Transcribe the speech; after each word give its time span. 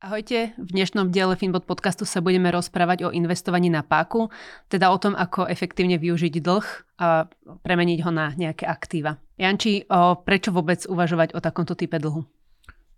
Ahojte, 0.00 0.56
v 0.56 0.70
dnešnom 0.72 1.12
diele 1.12 1.36
Finbot 1.36 1.68
podcastu 1.68 2.08
sa 2.08 2.24
budeme 2.24 2.48
rozprávať 2.48 3.04
o 3.04 3.12
investovaní 3.12 3.68
na 3.68 3.84
páku, 3.84 4.32
teda 4.72 4.88
o 4.88 4.96
tom, 4.96 5.12
ako 5.12 5.44
efektívne 5.44 6.00
využiť 6.00 6.40
dlh 6.40 6.66
a 7.04 7.28
premeniť 7.60 7.98
ho 8.00 8.08
na 8.08 8.32
nejaké 8.32 8.64
aktíva. 8.64 9.20
Janči, 9.36 9.84
prečo 10.24 10.56
vôbec 10.56 10.88
uvažovať 10.88 11.36
o 11.36 11.44
takomto 11.44 11.76
type 11.76 12.00
dlhu? 12.00 12.24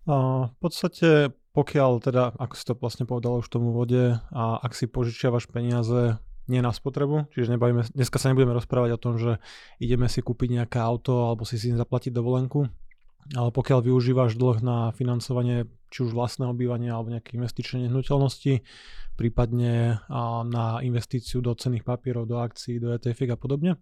V 0.06 0.54
podstate, 0.62 1.34
pokiaľ 1.58 1.90
teda, 2.06 2.38
ako 2.38 2.54
si 2.54 2.64
to 2.70 2.78
vlastne 2.78 3.02
povedal 3.02 3.42
už 3.42 3.50
v 3.50 3.54
tom 3.58 3.66
úvode, 3.66 4.22
a 4.30 4.62
ak 4.62 4.70
si 4.70 4.86
požičiavaš 4.86 5.50
peniaze 5.50 6.22
nie 6.46 6.62
na 6.62 6.70
spotrebu, 6.70 7.26
čiže 7.34 7.58
nebavíme, 7.58 7.82
dneska 7.98 8.22
sa 8.22 8.30
nebudeme 8.30 8.54
rozprávať 8.54 8.94
o 8.94 9.02
tom, 9.02 9.18
že 9.18 9.42
ideme 9.82 10.06
si 10.06 10.22
kúpiť 10.22 10.54
nejaké 10.54 10.78
auto 10.78 11.26
alebo 11.26 11.42
si 11.42 11.58
si 11.58 11.74
zaplatiť 11.74 12.14
dovolenku, 12.14 12.70
ale 13.34 13.50
pokiaľ 13.50 13.90
využívaš 13.90 14.38
dlh 14.38 14.62
na 14.62 14.94
financovanie 14.94 15.66
či 15.92 16.08
už 16.08 16.16
vlastného 16.16 16.56
bývania 16.56 16.96
alebo 16.96 17.12
nejaké 17.12 17.36
investičné 17.36 17.84
nehnuteľnosti, 17.84 18.64
prípadne 19.20 20.00
na 20.48 20.80
investíciu 20.80 21.44
do 21.44 21.52
cenných 21.52 21.84
papierov, 21.84 22.24
do 22.24 22.40
akcií, 22.40 22.80
do 22.80 22.96
ETF 22.96 23.36
a 23.36 23.38
podobne, 23.38 23.72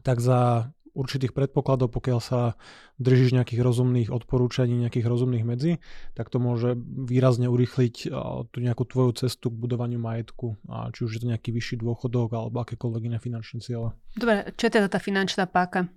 tak 0.00 0.24
za 0.24 0.72
určitých 0.94 1.34
predpokladov, 1.34 1.90
pokiaľ 1.90 2.20
sa 2.22 2.54
držíš 3.02 3.34
nejakých 3.34 3.66
rozumných 3.66 4.08
odporúčaní, 4.14 4.78
nejakých 4.78 5.10
rozumných 5.10 5.42
medzi, 5.42 5.82
tak 6.14 6.30
to 6.30 6.38
môže 6.38 6.78
výrazne 6.78 7.50
urýchliť 7.50 8.14
tú 8.54 8.56
nejakú 8.62 8.86
tvoju 8.86 9.26
cestu 9.26 9.50
k 9.50 9.58
budovaniu 9.58 9.98
majetku, 9.98 10.54
a 10.70 10.94
či 10.94 11.02
už 11.02 11.18
je 11.18 11.20
to 11.26 11.30
nejaký 11.34 11.50
vyšší 11.50 11.82
dôchodok 11.82 12.38
alebo 12.38 12.62
akékoľvek 12.62 13.10
iné 13.10 13.18
finančné 13.18 13.58
ciele. 13.58 13.90
Dobre, 14.14 14.54
čo 14.54 14.70
je 14.70 14.72
teda 14.78 14.86
tá 14.86 15.02
finančná 15.02 15.50
páka? 15.50 15.90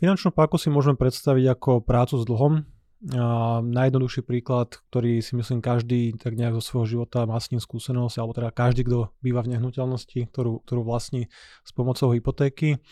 Finančnú 0.00 0.32
páku 0.32 0.56
si 0.56 0.72
môžeme 0.72 0.96
predstaviť 0.96 1.44
ako 1.60 1.84
prácu 1.84 2.16
s 2.16 2.24
dlhom, 2.24 2.64
a 3.08 3.64
najjednoduchší 3.64 4.20
príklad, 4.28 4.76
ktorý 4.92 5.24
si 5.24 5.32
myslím 5.32 5.64
každý 5.64 6.12
tak 6.20 6.36
nejak 6.36 6.60
zo 6.60 6.62
svojho 6.62 6.86
života 7.00 7.24
má 7.24 7.40
s 7.40 7.48
ním 7.48 7.56
skúsenosť, 7.56 8.20
alebo 8.20 8.36
teda 8.36 8.52
každý, 8.52 8.84
kto 8.84 9.08
býva 9.24 9.40
v 9.40 9.56
nehnuteľnosti, 9.56 10.28
ktorú, 10.28 10.60
ktorú 10.68 10.80
vlastní 10.84 11.32
s 11.64 11.70
pomocou 11.72 12.12
hypotéky. 12.12 12.84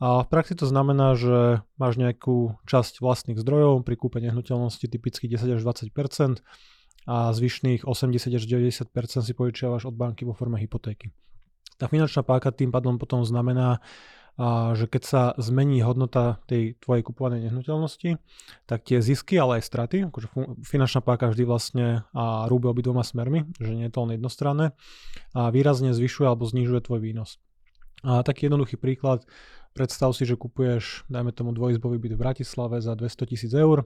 A 0.00 0.24
v 0.24 0.28
praxi 0.32 0.56
to 0.56 0.64
znamená, 0.64 1.12
že 1.20 1.60
máš 1.76 2.00
nejakú 2.00 2.56
časť 2.64 3.04
vlastných 3.04 3.36
zdrojov 3.36 3.84
pri 3.84 3.94
kúpe 4.00 4.24
nehnuteľnosti 4.24 4.88
typicky 4.88 5.28
10 5.28 5.60
až 5.60 5.60
20% 5.60 6.40
a 7.04 7.36
zvyšných 7.36 7.84
80 7.84 8.32
až 8.32 8.44
90% 8.48 8.88
si 9.20 9.32
požičiavaš 9.36 9.92
od 9.92 9.94
banky 9.94 10.24
vo 10.24 10.32
forme 10.32 10.56
hypotéky. 10.56 11.12
Tá 11.76 11.92
finančná 11.92 12.24
páka 12.24 12.56
tým 12.56 12.72
pádom 12.72 12.96
potom 12.96 13.20
znamená, 13.20 13.84
že 14.74 14.88
keď 14.88 15.02
sa 15.04 15.22
zmení 15.36 15.84
hodnota 15.84 16.40
tej 16.48 16.80
tvojej 16.80 17.04
kupovanej 17.04 17.48
nehnuteľnosti, 17.48 18.16
tak 18.64 18.80
tie 18.88 19.04
zisky, 19.04 19.36
ale 19.36 19.60
aj 19.60 19.68
straty, 19.68 19.96
akože 20.08 20.32
finančná 20.64 21.04
páka 21.04 21.28
vždy 21.28 21.44
vlastne 21.44 21.86
a 22.16 22.48
rúbe 22.48 22.72
obidvoma 22.72 23.04
smermi, 23.04 23.44
že 23.60 23.76
nie 23.76 23.86
je 23.88 23.92
to 23.92 24.08
len 24.08 24.16
jednostranné, 24.16 24.72
a 25.36 25.52
výrazne 25.52 25.92
zvyšuje 25.92 26.24
alebo 26.24 26.48
znižuje 26.48 26.80
tvoj 26.80 27.00
výnos. 27.04 27.36
A 28.02 28.24
taký 28.26 28.48
jednoduchý 28.48 28.80
príklad, 28.80 29.22
predstav 29.76 30.10
si, 30.16 30.24
že 30.26 30.40
kupuješ, 30.40 31.06
dajme 31.12 31.30
tomu 31.30 31.52
dvojizbový 31.52 32.00
byt 32.00 32.12
v 32.16 32.22
Bratislave 32.24 32.76
za 32.80 32.96
200 32.96 33.30
tisíc 33.30 33.52
eur, 33.52 33.84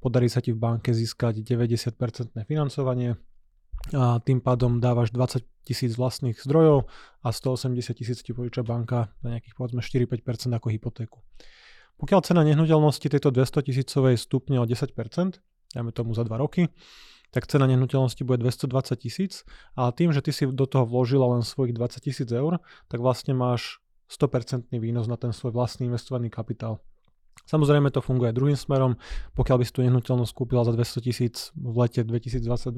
podarí 0.00 0.32
sa 0.32 0.40
ti 0.40 0.50
v 0.50 0.58
banke 0.58 0.90
získať 0.96 1.44
90% 1.44 2.34
financovanie, 2.48 3.20
a 3.92 4.18
tým 4.24 4.40
pádom 4.40 4.80
dávaš 4.80 5.12
20 5.12 5.44
tisíc 5.64 5.96
vlastných 5.96 6.40
zdrojov 6.40 6.88
a 7.24 7.28
180 7.32 7.96
tisíc 7.96 8.20
ti 8.20 8.32
požiča 8.32 8.64
banka 8.64 9.12
za 9.20 9.28
nejakých 9.32 9.54
povedzme 9.56 9.80
4-5% 9.80 10.52
ako 10.56 10.68
hypotéku. 10.72 11.18
Pokiaľ 12.00 12.20
cena 12.24 12.42
nehnuteľnosti 12.44 13.06
tejto 13.06 13.30
200 13.30 13.70
tisícovej 13.70 14.14
stupne 14.18 14.60
o 14.60 14.64
10%, 14.66 14.92
dajme 15.74 15.90
tomu 15.92 16.12
za 16.12 16.24
2 16.26 16.32
roky, 16.36 16.68
tak 17.34 17.50
cena 17.50 17.66
nehnuteľnosti 17.66 18.22
bude 18.22 18.46
220 18.46 18.94
tisíc 18.94 19.42
a 19.74 19.90
tým, 19.90 20.14
že 20.14 20.22
ty 20.22 20.30
si 20.30 20.46
do 20.46 20.66
toho 20.70 20.86
vložila 20.86 21.26
len 21.34 21.42
svojich 21.42 21.74
20 21.74 21.98
tisíc 21.98 22.28
eur, 22.30 22.62
tak 22.86 23.02
vlastne 23.02 23.34
máš 23.34 23.82
100% 24.06 24.70
výnos 24.70 25.10
na 25.10 25.18
ten 25.18 25.34
svoj 25.34 25.50
vlastný 25.50 25.90
investovaný 25.90 26.30
kapitál. 26.30 26.78
Samozrejme 27.44 27.90
to 27.90 27.98
funguje 27.98 28.30
druhým 28.30 28.54
smerom, 28.54 28.94
pokiaľ 29.34 29.56
by 29.60 29.64
si 29.66 29.72
tú 29.74 29.82
nehnuteľnosť 29.82 30.32
kúpila 30.32 30.62
za 30.62 30.72
200 30.72 31.06
tisíc 31.10 31.50
v 31.58 31.74
lete 31.74 32.06
2022, 32.06 32.70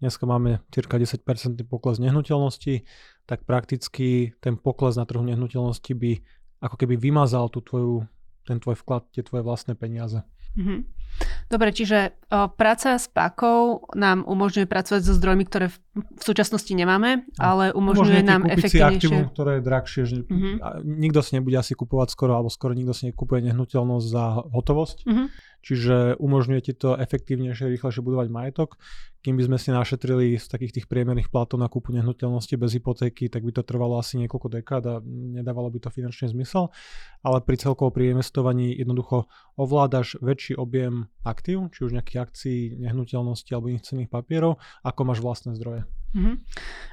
dneska 0.00 0.24
máme 0.28 0.60
cirka 0.72 1.00
10% 1.00 1.24
pokles 1.68 1.96
nehnuteľnosti, 1.98 2.84
tak 3.24 3.44
prakticky 3.48 4.36
ten 4.40 4.56
pokles 4.60 4.96
na 5.00 5.08
trhu 5.08 5.24
nehnuteľnosti 5.24 5.92
by 5.96 6.20
ako 6.60 6.76
keby 6.76 6.96
vymazal 6.96 7.48
tú 7.52 7.60
tvoju, 7.60 8.04
ten 8.48 8.60
tvoj 8.60 8.76
vklad, 8.80 9.08
tie 9.12 9.22
tvoje 9.24 9.42
vlastné 9.44 9.76
peniaze. 9.76 10.24
Mm-hmm. 10.56 10.78
Dobre, 11.46 11.70
čiže 11.70 12.18
o, 12.26 12.50
práca 12.50 12.98
s 12.98 13.06
pákou 13.06 13.86
nám 13.94 14.26
umožňuje 14.26 14.66
pracovať 14.66 15.00
so 15.06 15.14
zdrojmi, 15.14 15.46
ktoré 15.46 15.70
v, 15.70 15.76
v 15.94 16.22
súčasnosti 16.22 16.72
nemáme, 16.74 17.22
ale 17.38 17.70
umožňuje, 17.70 18.18
umožňuje 18.18 18.22
nám 18.26 18.42
efektívnejšie. 18.50 18.98
Si 18.98 19.06
aktivum, 19.06 19.24
ktoré 19.30 19.50
je 19.58 19.62
drahšie. 19.62 20.02
Že 20.04 20.16
mm-hmm. 20.26 20.54
Nikto 20.84 21.20
si 21.22 21.30
nebude 21.38 21.56
asi 21.56 21.72
kupovať 21.78 22.08
skoro, 22.10 22.34
alebo 22.34 22.50
skoro 22.50 22.74
nikto 22.74 22.92
si 22.92 23.14
nekupuje 23.14 23.46
nehnuteľnosť 23.46 24.06
za 24.10 24.24
hotovosť. 24.50 24.98
Mm-hmm 25.06 25.28
čiže 25.66 26.14
umožňuje 26.22 26.60
ti 26.62 26.72
to 26.78 26.94
efektívnejšie, 26.94 27.74
rýchlejšie 27.74 27.98
budovať 27.98 28.30
majetok. 28.30 28.78
Kým 29.26 29.34
by 29.34 29.50
sme 29.50 29.58
si 29.58 29.74
našetrili 29.74 30.38
z 30.38 30.46
takých 30.46 30.78
tých 30.78 30.86
priemerných 30.86 31.34
platov 31.34 31.58
na 31.58 31.66
kúpu 31.66 31.90
nehnuteľnosti 31.90 32.54
bez 32.54 32.78
hypotéky, 32.78 33.26
tak 33.26 33.42
by 33.42 33.50
to 33.50 33.66
trvalo 33.66 33.98
asi 33.98 34.22
niekoľko 34.22 34.62
dekád 34.62 34.82
a 34.86 34.94
nedávalo 35.10 35.66
by 35.74 35.82
to 35.82 35.90
finančný 35.90 36.30
zmysel. 36.30 36.70
Ale 37.26 37.42
pri 37.42 37.58
celkovo 37.58 37.90
pri 37.90 38.14
investovaní 38.14 38.78
jednoducho 38.78 39.26
ovládaš 39.58 40.14
väčší 40.22 40.54
objem 40.54 41.05
aktív, 41.24 41.70
či 41.74 41.86
už 41.86 41.94
nejakých 41.96 42.20
akcií, 42.22 42.58
nehnuteľnosti 42.78 43.50
alebo 43.52 43.70
iných 43.70 43.86
cenných 43.86 44.10
papierov, 44.12 44.62
ako 44.82 45.00
máš 45.06 45.20
vlastné 45.22 45.58
zdroje. 45.58 45.84
Mm-hmm. 46.16 46.36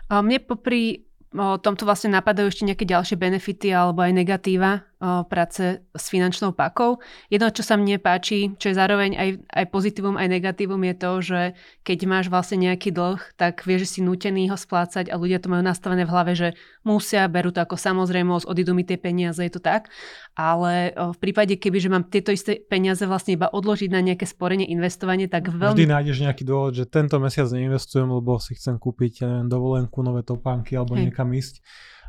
A 0.10 0.14
mne 0.20 0.40
popri 0.44 1.08
o 1.34 1.58
tomto 1.58 1.84
vlastne 1.84 2.14
napadajú 2.14 2.48
ešte 2.50 2.64
nejaké 2.66 2.86
ďalšie 2.86 3.18
benefity 3.18 3.74
alebo 3.74 4.06
aj 4.06 4.14
negatíva 4.14 4.86
o, 5.02 5.26
práce 5.26 5.82
s 5.82 6.06
finančnou 6.08 6.54
pakou. 6.54 7.02
Jedno, 7.34 7.50
čo 7.50 7.66
sa 7.66 7.74
mne 7.74 7.98
páči, 7.98 8.54
čo 8.62 8.70
je 8.70 8.78
zároveň 8.78 9.18
aj, 9.18 9.30
aj 9.50 9.66
pozitívum, 9.74 10.16
aj 10.16 10.30
negatívum, 10.30 10.82
je 10.86 10.96
to, 10.96 11.12
že 11.22 11.42
keď 11.82 11.98
máš 12.06 12.26
vlastne 12.30 12.62
nejaký 12.62 12.94
dlh, 12.94 13.18
tak 13.36 13.66
vieš, 13.66 13.90
že 13.90 13.90
si 13.90 14.00
nutený 14.06 14.54
ho 14.54 14.58
splácať 14.58 15.10
a 15.10 15.18
ľudia 15.18 15.42
to 15.42 15.50
majú 15.50 15.66
nastavené 15.66 16.06
v 16.06 16.14
hlave, 16.14 16.32
že 16.38 16.48
musia, 16.86 17.26
berú 17.26 17.50
to 17.50 17.64
ako 17.64 17.76
samozrejmosť, 17.80 18.46
odídu 18.46 18.78
mi 18.78 18.86
tie 18.86 19.02
peniaze, 19.02 19.42
je 19.42 19.54
to 19.54 19.64
tak. 19.64 19.90
Ale 20.34 20.94
v 20.94 21.18
prípade, 21.22 21.58
keby 21.58 21.78
že 21.78 21.90
mám 21.94 22.10
tieto 22.10 22.34
isté 22.34 22.58
peniaze 22.58 23.06
vlastne 23.06 23.38
iba 23.38 23.50
odložiť 23.50 23.90
na 23.90 24.02
nejaké 24.02 24.26
sporenie, 24.26 24.66
investovanie, 24.70 25.30
tak 25.30 25.50
veľmi... 25.50 25.78
Vždy 25.78 25.94
nájdeš 25.94 26.18
nejaký 26.26 26.44
dôvod, 26.46 26.74
že 26.74 26.90
tento 26.90 27.22
mesiac 27.22 27.50
neinvestujem, 27.54 28.10
lebo 28.10 28.42
si 28.42 28.58
chcem 28.58 28.82
kúpiť 28.82 29.26
neviem, 29.26 29.48
dovolenku, 29.50 30.02
nové 30.02 30.26
topánky 30.26 30.74
alebo 30.74 30.98
Hej. 30.98 31.10
niekam 31.10 31.23
niekam 31.24 31.40
ísť. 31.40 31.56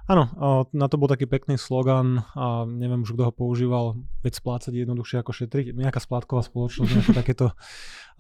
Áno, 0.05 0.29
na 0.77 0.87
to 0.93 1.01
bol 1.01 1.09
taký 1.09 1.25
pekný 1.25 1.57
slogan 1.57 2.29
a 2.37 2.69
neviem 2.69 3.09
už, 3.09 3.17
kto 3.17 3.25
ho 3.25 3.33
používal, 3.33 3.97
veď 4.21 4.37
splácať 4.37 4.85
jednoduchšie 4.85 5.25
ako 5.25 5.33
šetriť. 5.33 5.73
Nejaká 5.73 5.97
splátková 5.97 6.45
spoločnosť, 6.45 6.91
nejaké 6.93 7.13
takéto 7.25 7.47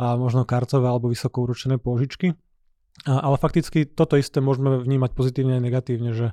a 0.00 0.16
možno 0.16 0.48
kartové 0.48 0.88
alebo 0.88 1.12
vysoko 1.12 1.44
uročené 1.44 1.76
pôžičky. 1.76 2.32
A, 3.04 3.20
ale 3.20 3.36
fakticky 3.36 3.84
toto 3.84 4.16
isté 4.16 4.40
môžeme 4.40 4.80
vnímať 4.80 5.12
pozitívne 5.12 5.60
aj 5.60 5.62
negatívne, 5.62 6.10
že 6.16 6.32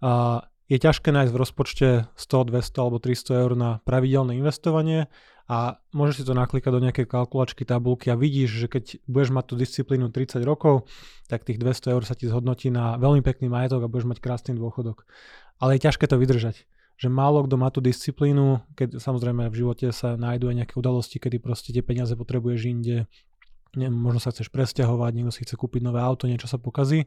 a, 0.00 0.48
je 0.66 0.78
ťažké 0.80 1.12
nájsť 1.12 1.32
v 1.34 1.40
rozpočte 1.44 1.88
100, 2.16 2.50
200 2.56 2.82
alebo 2.82 2.96
300 2.98 3.42
eur 3.44 3.52
na 3.52 3.70
pravidelné 3.84 4.40
investovanie 4.40 5.12
a 5.46 5.78
môžeš 5.94 6.22
si 6.22 6.24
to 6.26 6.34
naklikať 6.34 6.74
do 6.74 6.82
nejakej 6.82 7.06
kalkulačky, 7.06 7.62
tabulky 7.62 8.10
a 8.10 8.18
vidíš, 8.18 8.50
že 8.62 8.66
keď 8.66 8.84
budeš 9.06 9.30
mať 9.30 9.44
tú 9.46 9.54
disciplínu 9.54 10.10
30 10.10 10.42
rokov, 10.42 10.90
tak 11.30 11.46
tých 11.46 11.62
200 11.62 11.94
eur 11.94 12.02
sa 12.02 12.18
ti 12.18 12.26
zhodnotí 12.26 12.70
na 12.74 12.98
veľmi 12.98 13.22
pekný 13.22 13.46
majetok 13.46 13.86
a 13.86 13.90
budeš 13.90 14.10
mať 14.10 14.18
krásny 14.18 14.52
dôchodok. 14.58 15.06
Ale 15.62 15.78
je 15.78 15.86
ťažké 15.86 16.10
to 16.10 16.18
vydržať 16.18 16.66
že 16.96 17.12
málo 17.12 17.44
kto 17.44 17.60
má 17.60 17.68
tú 17.68 17.84
disciplínu, 17.84 18.64
keď 18.72 18.96
samozrejme 18.96 19.52
v 19.52 19.58
živote 19.60 19.92
sa 19.92 20.16
nájdú 20.16 20.48
aj 20.48 20.64
nejaké 20.64 20.74
udalosti, 20.80 21.20
kedy 21.20 21.36
proste 21.44 21.76
tie 21.76 21.84
peniaze 21.84 22.16
potrebuješ 22.16 22.60
inde, 22.72 23.04
neviem, 23.76 23.92
možno 23.92 24.16
sa 24.16 24.32
chceš 24.32 24.48
presťahovať, 24.48 25.12
niekto 25.12 25.32
si 25.32 25.44
chce 25.44 25.60
kúpiť 25.60 25.84
nové 25.84 26.00
auto, 26.00 26.24
niečo 26.24 26.48
sa 26.48 26.56
pokazí 26.56 27.04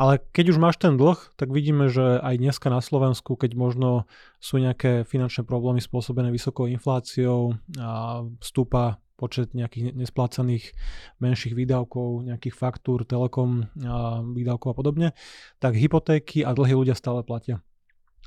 ale 0.00 0.16
keď 0.32 0.56
už 0.56 0.58
máš 0.58 0.80
ten 0.80 0.96
dlh, 0.96 1.20
tak 1.36 1.52
vidíme, 1.52 1.92
že 1.92 2.16
aj 2.24 2.40
dneska 2.40 2.72
na 2.72 2.80
Slovensku, 2.80 3.36
keď 3.36 3.52
možno 3.52 4.08
sú 4.40 4.56
nejaké 4.56 5.04
finančné 5.04 5.44
problémy 5.44 5.84
spôsobené 5.84 6.32
vysokou 6.32 6.64
infláciou 6.72 7.60
a 7.76 8.24
vstúpa 8.40 8.96
počet 9.20 9.52
nejakých 9.52 9.92
nesplácaných 9.92 10.72
menších 11.20 11.52
výdavkov, 11.52 12.24
nejakých 12.24 12.56
faktúr, 12.56 13.04
telekom 13.04 13.68
a 13.84 14.24
výdavkov 14.24 14.72
a 14.72 14.76
podobne, 14.80 15.08
tak 15.60 15.76
hypotéky 15.76 16.40
a 16.48 16.56
dlhy 16.56 16.72
ľudia 16.72 16.96
stále 16.96 17.20
platia. 17.20 17.60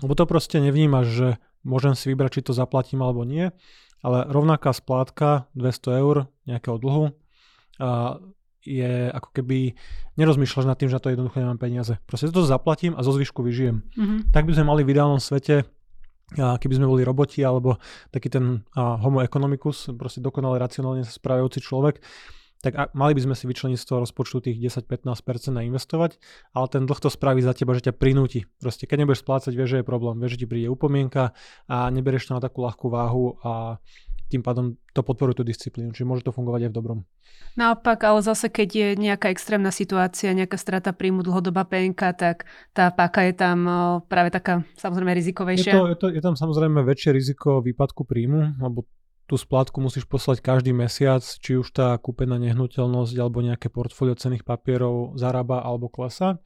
Lebo 0.06 0.14
to 0.14 0.30
proste 0.30 0.62
nevnímaš, 0.62 1.08
že 1.10 1.28
môžem 1.66 1.98
si 1.98 2.14
vybrať, 2.14 2.38
či 2.38 2.46
to 2.46 2.54
zaplatím 2.54 3.02
alebo 3.02 3.26
nie, 3.26 3.50
ale 4.06 4.30
rovnaká 4.30 4.78
splátka 4.78 5.50
200 5.58 6.02
eur 6.06 6.30
nejakého 6.46 6.78
dlhu 6.78 7.18
a 7.82 8.22
je 8.64 9.12
ako 9.12 9.30
keby 9.36 9.76
nerozmýšľaš 10.16 10.66
nad 10.66 10.80
tým, 10.80 10.88
že 10.88 10.98
na 10.98 11.04
to 11.04 11.12
jednoducho 11.12 11.38
nemám 11.40 11.60
peniaze. 11.60 12.00
Proste 12.08 12.32
to 12.32 12.48
zaplatím 12.48 12.96
a 12.96 13.04
zo 13.04 13.12
zvyšku 13.12 13.44
vyžijem. 13.44 13.84
Mm-hmm. 13.94 14.32
Tak 14.32 14.48
by 14.48 14.56
sme 14.56 14.66
mali 14.66 14.82
v 14.88 14.96
ideálnom 14.96 15.20
svete, 15.20 15.68
keby 16.34 16.74
sme 16.80 16.90
boli 16.90 17.06
roboti 17.06 17.46
alebo 17.46 17.78
taký 18.10 18.32
ten 18.32 18.66
homo 18.74 19.22
economicus, 19.22 19.92
proste 19.94 20.24
dokonale 20.24 20.58
racionálne 20.58 21.06
sa 21.06 21.14
správajúci 21.14 21.62
človek, 21.62 22.02
tak 22.64 22.96
mali 22.96 23.12
by 23.12 23.28
sme 23.28 23.36
si 23.36 23.44
vyčleniť 23.44 23.76
z 23.76 23.86
toho 23.92 24.08
rozpočtu 24.08 24.48
tých 24.48 24.58
10-15% 24.80 25.60
a 25.60 25.68
investovať, 25.68 26.16
ale 26.56 26.66
ten 26.72 26.88
dlh 26.88 26.96
to 26.96 27.12
spraví 27.12 27.44
za 27.44 27.52
teba, 27.52 27.76
že 27.76 27.92
ťa 27.92 28.00
prinúti. 28.00 28.48
Proste 28.64 28.88
keď 28.88 29.04
nebudeš 29.04 29.20
splácať, 29.28 29.52
vieš, 29.52 29.70
že 29.76 29.78
je 29.84 29.86
problém, 29.86 30.16
vieš, 30.16 30.40
že 30.40 30.48
ti 30.48 30.48
príde 30.48 30.72
upomienka 30.72 31.36
a 31.68 31.92
nebereš 31.92 32.32
to 32.32 32.40
na 32.40 32.42
takú 32.42 32.64
ľahkú 32.64 32.88
váhu 32.88 33.36
a 33.44 33.84
tým 34.34 34.42
pádom 34.42 34.74
to 34.98 35.06
podporuje 35.06 35.38
tú 35.38 35.46
disciplínu, 35.46 35.94
čiže 35.94 36.10
môže 36.10 36.26
to 36.26 36.34
fungovať 36.34 36.66
aj 36.66 36.72
v 36.74 36.78
dobrom. 36.82 37.00
Naopak, 37.54 38.02
ale 38.02 38.26
zase 38.26 38.50
keď 38.50 38.70
je 38.74 38.88
nejaká 38.98 39.30
extrémna 39.30 39.70
situácia, 39.70 40.34
nejaká 40.34 40.58
strata 40.58 40.90
príjmu, 40.90 41.22
dlhodobá 41.22 41.70
PNK, 41.70 42.02
tak 42.18 42.50
tá 42.74 42.90
páka 42.90 43.22
je 43.30 43.34
tam 43.38 43.60
práve 44.10 44.34
taká 44.34 44.66
samozrejme 44.74 45.14
rizikovejšia. 45.14 45.70
Je, 45.70 45.78
to, 45.78 45.86
je, 45.86 45.98
to, 46.02 46.08
je 46.18 46.22
tam 46.26 46.34
samozrejme 46.34 46.82
väčšie 46.82 47.14
riziko 47.14 47.62
výpadku 47.62 48.10
príjmu, 48.10 48.58
lebo 48.58 48.90
tú 49.30 49.40
splátku 49.40 49.80
musíš 49.80 50.04
poslať 50.10 50.44
každý 50.44 50.76
mesiac, 50.76 51.24
či 51.24 51.56
už 51.56 51.72
tá 51.72 51.96
kúpená 51.96 52.36
nehnuteľnosť 52.42 53.16
alebo 53.22 53.40
nejaké 53.40 53.72
portfólio 53.72 54.18
cených 54.18 54.44
papierov 54.44 55.16
zarába 55.16 55.64
alebo 55.64 55.88
klesa. 55.88 56.42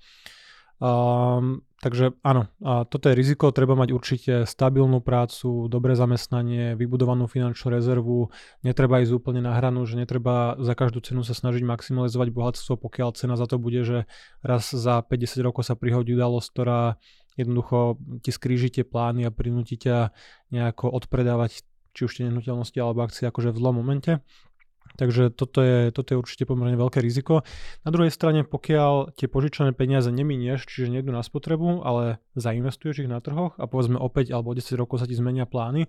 Um, 0.77 1.65
takže 1.81 2.13
áno, 2.21 2.53
a 2.61 2.85
toto 2.85 3.09
je 3.09 3.17
riziko, 3.17 3.49
treba 3.49 3.73
mať 3.73 3.89
určite 3.97 4.33
stabilnú 4.45 5.01
prácu, 5.01 5.65
dobré 5.65 5.97
zamestnanie, 5.97 6.77
vybudovanú 6.77 7.25
finančnú 7.25 7.73
rezervu, 7.73 8.29
netreba 8.61 9.01
ísť 9.01 9.13
úplne 9.17 9.41
na 9.41 9.57
hranu, 9.57 9.89
že 9.89 9.97
netreba 9.97 10.53
za 10.61 10.77
každú 10.77 11.01
cenu 11.01 11.25
sa 11.25 11.33
snažiť 11.33 11.65
maximalizovať 11.65 12.29
bohatstvo, 12.29 12.77
pokiaľ 12.77 13.09
cena 13.17 13.33
za 13.33 13.49
to 13.49 13.57
bude, 13.57 13.81
že 13.81 14.05
raz 14.45 14.69
za 14.69 15.01
50 15.01 15.41
rokov 15.41 15.65
sa 15.65 15.73
prihodí 15.73 16.13
udalosť, 16.13 16.47
ktorá 16.53 17.01
jednoducho 17.37 17.97
ti 18.21 18.29
skríži 18.29 18.69
tie 18.69 18.85
plány 18.85 19.25
a 19.25 19.33
prinúti 19.33 19.81
ťa 19.81 20.13
nejako 20.53 20.93
odpredávať 20.93 21.65
či 21.97 22.05
už 22.05 22.13
tie 22.13 22.29
nehnuteľnosti 22.29 22.77
alebo 22.77 23.01
akcie 23.01 23.25
akože 23.25 23.49
v 23.49 23.57
zlom 23.57 23.81
momente. 23.81 24.21
Takže 24.97 25.29
toto 25.29 25.61
je, 25.61 25.93
toto 25.93 26.13
je 26.13 26.17
určite 26.17 26.49
pomerne 26.49 26.73
veľké 26.73 26.97
riziko. 26.99 27.45
Na 27.85 27.93
druhej 27.93 28.09
strane, 28.09 28.41
pokiaľ 28.41 29.13
tie 29.13 29.29
požičané 29.29 29.77
peniaze 29.77 30.09
neminieš, 30.09 30.65
čiže 30.65 30.89
nejdu 30.89 31.13
na 31.13 31.21
spotrebu, 31.21 31.85
ale 31.85 32.17
zainvestuješ 32.33 33.05
ich 33.05 33.11
na 33.11 33.21
trhoch 33.21 33.53
a 33.61 33.69
povedzme 33.69 34.01
o 34.01 34.09
5 34.09 34.33
alebo 34.33 34.57
10 34.57 34.73
rokov 34.73 35.05
sa 35.05 35.07
ti 35.07 35.13
zmenia 35.13 35.45
plány, 35.45 35.85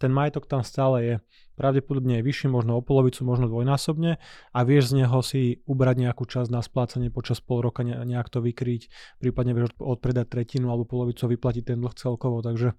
ten 0.00 0.16
majetok 0.16 0.48
tam 0.48 0.64
stále 0.64 0.96
je. 1.04 1.14
Pravdepodobne 1.60 2.20
je 2.20 2.24
vyšší, 2.24 2.48
možno 2.48 2.80
o 2.80 2.80
polovicu, 2.80 3.20
možno 3.20 3.52
dvojnásobne 3.52 4.16
a 4.56 4.58
vieš 4.64 4.96
z 4.96 5.04
neho 5.04 5.20
si 5.20 5.60
ubrať 5.68 6.08
nejakú 6.08 6.24
časť 6.24 6.48
na 6.48 6.64
splácanie 6.64 7.12
počas 7.12 7.44
pol 7.44 7.60
roka, 7.60 7.84
nejak 7.84 8.32
to 8.32 8.40
vykryť, 8.40 8.88
prípadne 9.20 9.52
vieš 9.52 9.76
odpredať 9.76 10.32
tretinu 10.32 10.72
alebo 10.72 10.88
polovicu 10.88 11.28
vyplatiť 11.28 11.76
ten 11.76 11.78
dlh 11.84 11.92
celkovo. 11.92 12.40
Takže 12.40 12.72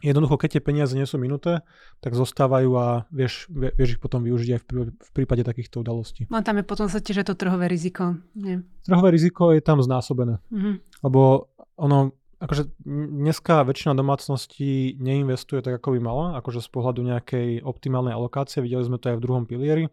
Jednoducho, 0.00 0.40
keď 0.40 0.58
tie 0.58 0.62
peniaze 0.64 0.92
nie 0.96 1.04
sú 1.04 1.20
minuté, 1.20 1.60
tak 2.00 2.16
zostávajú 2.16 2.70
a 2.76 2.86
vieš, 3.12 3.46
vieš 3.52 3.96
ich 3.96 4.02
potom 4.02 4.24
využiť 4.24 4.50
aj 4.56 4.60
v, 4.60 4.68
v 4.96 5.10
prípade 5.12 5.44
takýchto 5.44 5.84
udalostí. 5.84 6.26
No 6.32 6.40
tam 6.40 6.60
je 6.60 6.64
potom 6.64 6.88
sa 6.88 7.00
tiež 7.00 7.24
to 7.28 7.36
trhové 7.36 7.68
riziko. 7.68 8.16
Nie. 8.34 8.64
Trhové 8.84 9.12
riziko 9.12 9.52
je 9.52 9.60
tam 9.60 9.84
znásobené. 9.84 10.40
Mm-hmm. 10.48 10.74
Lebo 11.04 11.52
ono, 11.76 12.16
akože 12.40 12.72
dneska 12.88 13.64
väčšina 13.68 13.92
domácností 13.92 14.96
neinvestuje 14.96 15.60
tak, 15.60 15.80
ako 15.80 15.96
by 15.96 16.00
mala, 16.00 16.26
akože 16.40 16.64
z 16.64 16.68
pohľadu 16.72 17.00
nejakej 17.04 17.60
optimálnej 17.64 18.16
alokácie. 18.16 18.64
Videli 18.64 18.84
sme 18.84 18.96
to 18.96 19.12
aj 19.12 19.16
v 19.20 19.24
druhom 19.24 19.44
pilieri 19.44 19.92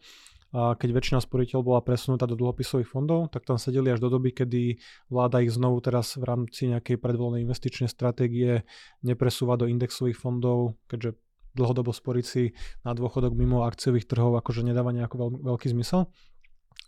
a 0.56 0.80
keď 0.80 0.90
väčšina 0.96 1.20
sporiteľ 1.20 1.60
bola 1.60 1.84
presunutá 1.84 2.24
do 2.24 2.40
dlhopisových 2.40 2.88
fondov, 2.88 3.28
tak 3.36 3.44
tam 3.44 3.60
sedeli 3.60 3.92
až 3.92 4.00
do 4.00 4.08
doby, 4.08 4.32
kedy 4.32 4.80
vláda 5.12 5.44
ich 5.44 5.52
znovu 5.52 5.84
teraz 5.84 6.16
v 6.16 6.24
rámci 6.24 6.72
nejakej 6.72 6.96
predvoľnej 7.04 7.44
investičnej 7.44 7.92
stratégie 7.92 8.64
nepresúva 9.04 9.60
do 9.60 9.68
indexových 9.68 10.16
fondov, 10.16 10.80
keďže 10.88 11.20
dlhodobo 11.52 11.92
sporiť 11.92 12.26
si 12.26 12.56
na 12.86 12.96
dôchodok 12.96 13.34
mimo 13.36 13.68
akciových 13.68 14.08
trhov 14.08 14.38
akože 14.40 14.64
nedáva 14.64 14.96
nejaký 14.96 15.18
veľ, 15.18 15.30
veľký 15.42 15.68
zmysel. 15.74 16.08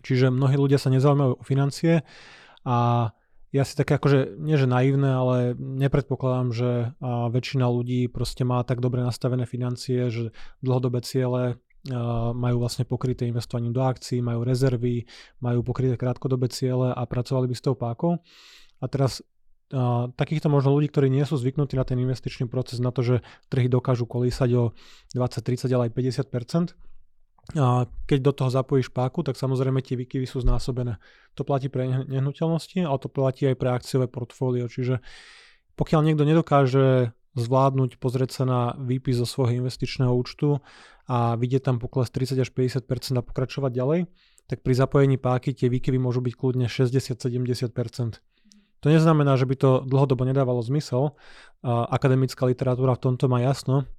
Čiže 0.05 0.31
mnohí 0.31 0.55
ľudia 0.55 0.79
sa 0.79 0.93
nezaujímajú 0.93 1.41
o 1.41 1.43
financie 1.43 2.07
a 2.63 3.09
ja 3.49 3.65
si 3.65 3.73
také 3.73 3.97
akože, 3.97 4.37
nie 4.37 4.61
že 4.61 4.69
naivné, 4.69 5.09
ale 5.09 5.57
nepredpokladám, 5.57 6.53
že 6.53 6.93
väčšina 7.01 7.65
ľudí 7.65 8.05
proste 8.05 8.45
má 8.45 8.61
tak 8.61 8.77
dobre 8.77 9.01
nastavené 9.01 9.49
financie, 9.49 10.13
že 10.13 10.29
dlhodobé 10.61 11.01
ciele 11.01 11.57
majú 12.33 12.57
vlastne 12.61 12.85
pokryté 12.85 13.25
investovaním 13.25 13.73
do 13.73 13.81
akcií, 13.81 14.21
majú 14.21 14.45
rezervy, 14.45 15.09
majú 15.41 15.65
pokryté 15.65 15.97
krátkodobé 15.97 16.47
ciele 16.53 16.93
a 16.93 17.01
pracovali 17.03 17.49
by 17.49 17.55
s 17.57 17.63
tou 17.65 17.73
pákou. 17.73 18.21
A 18.79 18.85
teraz 18.87 19.25
takýchto 20.17 20.49
možno 20.49 20.73
ľudí, 20.73 20.89
ktorí 20.89 21.13
nie 21.13 21.25
sú 21.25 21.37
zvyknutí 21.37 21.77
na 21.77 21.85
ten 21.85 22.01
investičný 22.01 22.49
proces, 22.49 22.81
na 22.81 22.89
to, 22.89 23.05
že 23.05 23.15
trhy 23.53 23.69
dokážu 23.69 24.09
kolísať 24.09 24.49
o 24.57 24.63
20, 25.13 25.45
30, 25.45 25.69
ale 25.69 25.89
aj 25.89 25.93
50%, 25.93 26.77
a 27.57 27.89
keď 28.05 28.19
do 28.21 28.33
toho 28.33 28.49
zapojíš 28.53 28.93
páku, 28.93 29.25
tak 29.25 29.33
samozrejme 29.33 29.81
tie 29.81 29.97
výkyvy 29.97 30.29
sú 30.29 30.37
znásobené. 30.45 31.01
To 31.33 31.41
platí 31.41 31.65
pre 31.65 32.05
nehnuteľnosti, 32.05 32.77
ale 32.85 32.97
to 33.01 33.09
platí 33.09 33.49
aj 33.49 33.57
pre 33.57 33.73
akciové 33.73 34.05
portfólio. 34.05 34.69
Čiže 34.69 35.01
pokiaľ 35.73 36.01
niekto 36.05 36.29
nedokáže 36.29 37.09
zvládnuť, 37.33 37.97
pozrieť 37.97 38.29
sa 38.29 38.43
na 38.45 38.61
výpis 38.77 39.17
zo 39.17 39.25
svojho 39.25 39.65
investičného 39.65 40.13
účtu 40.13 40.61
a 41.09 41.33
vidieť 41.33 41.65
tam 41.65 41.81
pokles 41.81 42.13
30 42.13 42.37
až 42.37 42.53
50% 42.53 42.85
a 43.17 43.25
pokračovať 43.25 43.71
ďalej, 43.73 43.99
tak 44.45 44.61
pri 44.61 44.73
zapojení 44.77 45.17
páky 45.17 45.57
tie 45.57 45.65
výkyvy 45.65 45.97
môžu 45.97 46.21
byť 46.21 46.33
kľudne 46.37 46.69
60-70%. 46.69 47.73
To 48.79 48.87
neznamená, 48.87 49.33
že 49.35 49.49
by 49.49 49.55
to 49.57 49.69
dlhodobo 49.83 50.23
nedávalo 50.23 50.61
zmysel. 50.61 51.17
Akademická 51.65 52.45
literatúra 52.45 52.93
v 52.95 53.03
tomto 53.09 53.25
má 53.25 53.41
jasno 53.41 53.89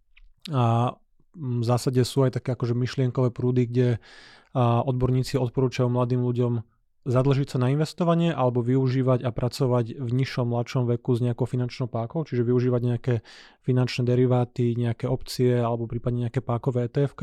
a 0.49 0.95
v 1.37 1.63
zásade 1.67 2.01
sú 2.07 2.25
aj 2.25 2.41
také 2.41 2.55
akože 2.55 2.79
myšlienkové 2.79 3.35
prúdy, 3.35 3.67
kde 3.67 3.89
odborníci 4.57 5.39
odporúčajú 5.39 5.91
mladým 5.91 6.23
ľuďom 6.25 6.53
zadlžiť 7.09 7.57
sa 7.57 7.59
na 7.59 7.73
investovanie 7.73 8.29
alebo 8.29 8.61
využívať 8.61 9.25
a 9.25 9.31
pracovať 9.33 9.97
v 9.97 10.11
nižšom, 10.11 10.53
mladšom 10.53 10.85
veku 10.85 11.17
s 11.17 11.25
nejakou 11.25 11.49
finančnou 11.49 11.89
pákou, 11.89 12.29
čiže 12.29 12.45
využívať 12.45 12.81
nejaké 12.85 13.15
finančné 13.65 14.05
deriváty, 14.05 14.77
nejaké 14.77 15.09
opcie 15.09 15.57
alebo 15.57 15.89
prípadne 15.89 16.29
nejaké 16.29 16.45
pákové 16.45 16.93
etf 16.93 17.17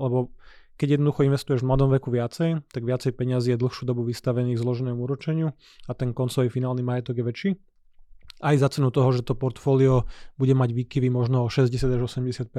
lebo 0.00 0.32
keď 0.74 0.98
jednoducho 0.98 1.22
investuješ 1.22 1.62
v 1.62 1.68
mladom 1.70 1.88
veku 1.94 2.10
viacej, 2.10 2.66
tak 2.66 2.82
viacej 2.82 3.14
peniazí 3.14 3.54
je 3.54 3.62
dlhšiu 3.62 3.86
dobu 3.86 4.02
vystavených 4.02 4.58
zloženému 4.58 5.06
úročeniu 5.06 5.54
a 5.86 5.92
ten 5.94 6.10
koncový 6.10 6.50
finálny 6.50 6.82
majetok 6.82 7.22
je 7.22 7.24
väčší. 7.24 7.50
Aj 8.42 8.58
za 8.58 8.66
cenu 8.66 8.90
toho, 8.90 9.14
že 9.14 9.22
to 9.22 9.38
portfólio 9.38 10.10
bude 10.34 10.52
mať 10.58 10.74
výkyvy 10.74 11.06
možno 11.06 11.46
o 11.46 11.48
60 11.48 11.70
až 11.78 12.02
80 12.10 12.50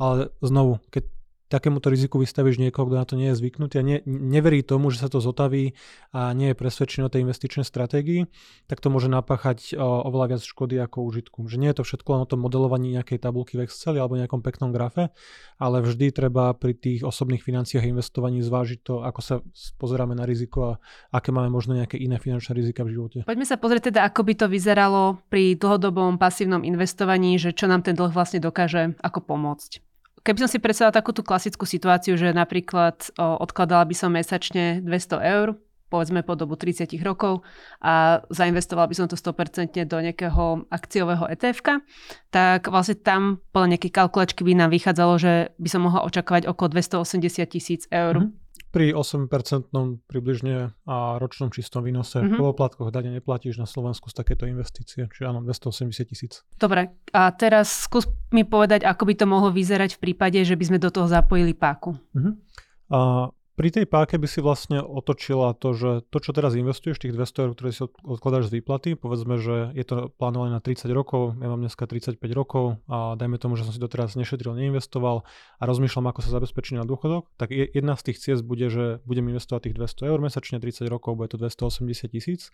Ale 0.00 0.32
znovu, 0.40 0.80
keď 0.88 1.04
takémuto 1.46 1.88
riziku 1.88 2.18
vystavíš 2.18 2.58
niekoho, 2.58 2.90
kto 2.90 2.96
na 2.98 3.06
to 3.06 3.14
nie 3.14 3.30
je 3.30 3.38
zvyknutý 3.38 3.78
a 3.78 3.84
ne, 3.86 3.96
neverí 4.06 4.66
tomu, 4.66 4.90
že 4.90 5.02
sa 5.02 5.08
to 5.08 5.22
zotaví 5.22 5.78
a 6.10 6.34
nie 6.34 6.50
je 6.52 6.56
presvedčený 6.58 7.06
o 7.06 7.12
tej 7.12 7.22
investičnej 7.22 7.62
stratégii, 7.62 8.26
tak 8.66 8.82
to 8.82 8.90
môže 8.90 9.06
napáchať 9.06 9.78
oveľa 9.78 10.36
viac 10.36 10.42
škody 10.42 10.76
ako 10.82 11.06
užitku. 11.06 11.46
Že 11.46 11.56
nie 11.62 11.70
je 11.70 11.78
to 11.78 11.86
všetko 11.86 12.08
len 12.18 12.20
o 12.26 12.30
tom 12.30 12.42
modelovaní 12.42 12.98
nejakej 12.98 13.22
tabulky 13.22 13.54
v 13.54 13.70
Exceli 13.70 14.02
alebo 14.02 14.18
nejakom 14.18 14.42
peknom 14.42 14.74
grafe, 14.74 15.14
ale 15.62 15.86
vždy 15.86 16.10
treba 16.10 16.50
pri 16.58 16.74
tých 16.74 17.06
osobných 17.06 17.46
financiách 17.46 17.86
investovaní 17.86 18.42
zvážiť 18.42 18.78
to, 18.82 19.06
ako 19.06 19.20
sa 19.22 19.34
pozeráme 19.78 20.18
na 20.18 20.26
riziko 20.26 20.74
a 20.74 20.78
aké 21.14 21.30
máme 21.30 21.48
možno 21.48 21.78
nejaké 21.78 21.94
iné 21.94 22.18
finančné 22.18 22.58
rizika 22.58 22.82
v 22.82 22.98
živote. 22.98 23.18
Poďme 23.22 23.46
sa 23.46 23.54
pozrieť 23.54 23.94
teda, 23.94 24.02
ako 24.02 24.20
by 24.26 24.34
to 24.34 24.46
vyzeralo 24.50 25.22
pri 25.30 25.54
dlhodobom 25.54 26.18
pasívnom 26.18 26.66
investovaní, 26.66 27.38
že 27.38 27.54
čo 27.54 27.70
nám 27.70 27.86
ten 27.86 27.94
dlh 27.94 28.10
vlastne 28.10 28.42
dokáže 28.42 28.98
ako 28.98 29.22
pomôcť. 29.22 29.85
Keby 30.26 30.42
som 30.42 30.50
si 30.50 30.58
predstavila 30.58 30.90
takúto 30.90 31.22
klasickú 31.22 31.62
situáciu, 31.62 32.18
že 32.18 32.34
napríklad 32.34 33.14
o, 33.14 33.38
odkladala 33.38 33.86
by 33.86 33.94
som 33.94 34.10
mesačne 34.10 34.82
200 34.82 35.22
eur, 35.22 35.54
povedzme 35.86 36.26
po 36.26 36.34
dobu 36.34 36.58
30 36.58 36.90
rokov 37.06 37.46
a 37.78 38.26
zainvestovala 38.26 38.90
by 38.90 38.96
som 38.98 39.06
to 39.06 39.14
100% 39.14 39.86
do 39.86 39.98
nejakého 40.02 40.66
akciového 40.66 41.30
etf 41.30 41.62
tak 42.34 42.66
vlastne 42.66 42.98
tam 42.98 43.38
podľa 43.54 43.78
nejakej 43.78 43.92
kalkulačky 43.94 44.42
by 44.42 44.66
nám 44.66 44.74
vychádzalo, 44.74 45.14
že 45.14 45.54
by 45.62 45.68
som 45.70 45.86
mohla 45.86 46.02
očakávať 46.02 46.50
okolo 46.50 46.74
280 46.74 47.46
tisíc 47.46 47.86
eur. 47.94 48.18
Mm-hmm 48.18 48.45
pri 48.70 48.92
8% 48.92 49.30
približne 50.04 50.74
a 50.84 50.96
ročnom 51.16 51.48
čistom 51.48 51.86
výnose. 51.86 52.20
Mm-hmm. 52.20 52.36
Po 52.36 52.52
poplatkoch 52.52 52.92
dane 52.92 53.14
neplatíš 53.14 53.56
na 53.56 53.64
Slovensku 53.64 54.12
z 54.12 54.14
takéto 54.20 54.44
investície, 54.44 55.08
čiže 55.08 55.24
áno, 55.26 55.40
280 55.40 55.92
tisíc. 56.04 56.44
Dobre, 56.60 56.92
a 57.14 57.32
teraz 57.32 57.88
skús 57.88 58.04
mi 58.34 58.44
povedať, 58.44 58.84
ako 58.84 59.02
by 59.08 59.14
to 59.16 59.26
mohlo 59.26 59.48
vyzerať 59.48 59.96
v 59.96 60.02
prípade, 60.10 60.38
že 60.44 60.58
by 60.58 60.64
sme 60.68 60.78
do 60.82 60.92
toho 60.92 61.08
zapojili 61.08 61.56
páku. 61.56 61.96
Mm-hmm. 62.12 62.34
A 62.92 63.30
pri 63.56 63.72
tej 63.72 63.88
páke 63.88 64.20
by 64.20 64.28
si 64.28 64.44
vlastne 64.44 64.84
otočila 64.84 65.56
to, 65.56 65.72
že 65.72 65.90
to, 66.12 66.18
čo 66.20 66.36
teraz 66.36 66.52
investuješ, 66.52 67.00
tých 67.00 67.16
200 67.16 67.42
eur, 67.42 67.50
ktoré 67.56 67.70
si 67.72 67.80
odkladáš 68.04 68.52
z 68.52 68.60
výplaty, 68.60 69.00
povedzme, 69.00 69.40
že 69.40 69.72
je 69.72 69.84
to 69.88 70.12
plánované 70.20 70.52
na 70.52 70.60
30 70.60 70.92
rokov, 70.92 71.40
ja 71.40 71.48
mám 71.48 71.64
dneska 71.64 71.88
35 71.88 72.20
rokov 72.36 72.76
a 72.84 73.16
dajme 73.16 73.40
tomu, 73.40 73.56
že 73.56 73.64
som 73.64 73.72
si 73.72 73.80
doteraz 73.80 74.12
nešetril, 74.12 74.52
neinvestoval 74.52 75.24
a 75.56 75.62
rozmýšľam, 75.64 76.12
ako 76.12 76.20
sa 76.20 76.36
zabezpečí 76.36 76.76
na 76.76 76.84
dôchodok, 76.84 77.32
tak 77.40 77.48
jedna 77.50 77.96
z 77.96 78.12
tých 78.12 78.20
ciest 78.20 78.44
bude, 78.44 78.68
že 78.68 79.00
budem 79.08 79.32
investovať 79.32 79.72
tých 79.72 79.76
200 80.04 80.10
eur 80.12 80.18
mesačne, 80.20 80.60
30 80.60 80.92
rokov, 80.92 81.16
bude 81.16 81.32
to 81.32 81.40
280 81.40 82.12
tisíc. 82.12 82.52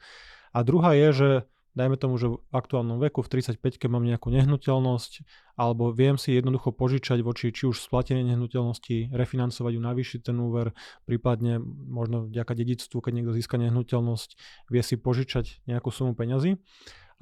A 0.55 0.63
druhá 0.63 0.95
je, 0.95 1.09
že 1.11 1.31
dajme 1.73 1.97
tomu, 1.97 2.21
že 2.21 2.29
v 2.29 2.41
aktuálnom 2.53 3.01
veku 3.01 3.25
v 3.25 3.41
35 3.41 3.61
mám 3.89 4.05
nejakú 4.05 4.29
nehnuteľnosť, 4.29 5.13
alebo 5.57 5.93
viem 5.93 6.21
si 6.21 6.37
jednoducho 6.37 6.73
požičať 6.73 7.25
voči 7.25 7.53
či 7.53 7.69
už 7.69 7.81
splatenej 7.81 8.29
nehnuteľnosti, 8.33 9.13
refinancovať 9.13 9.73
ju, 9.77 9.81
navýšiť 9.81 10.21
ten 10.29 10.37
úver, 10.37 10.77
prípadne 11.09 11.61
možno 11.89 12.29
vďaka 12.29 12.53
dedictvu, 12.53 12.99
keď 13.01 13.13
niekto 13.13 13.33
získa 13.37 13.57
nehnuteľnosť, 13.57 14.31
vie 14.69 14.83
si 14.85 14.97
požičať 15.01 15.65
nejakú 15.65 15.89
sumu 15.89 16.13
peňazí. 16.13 16.61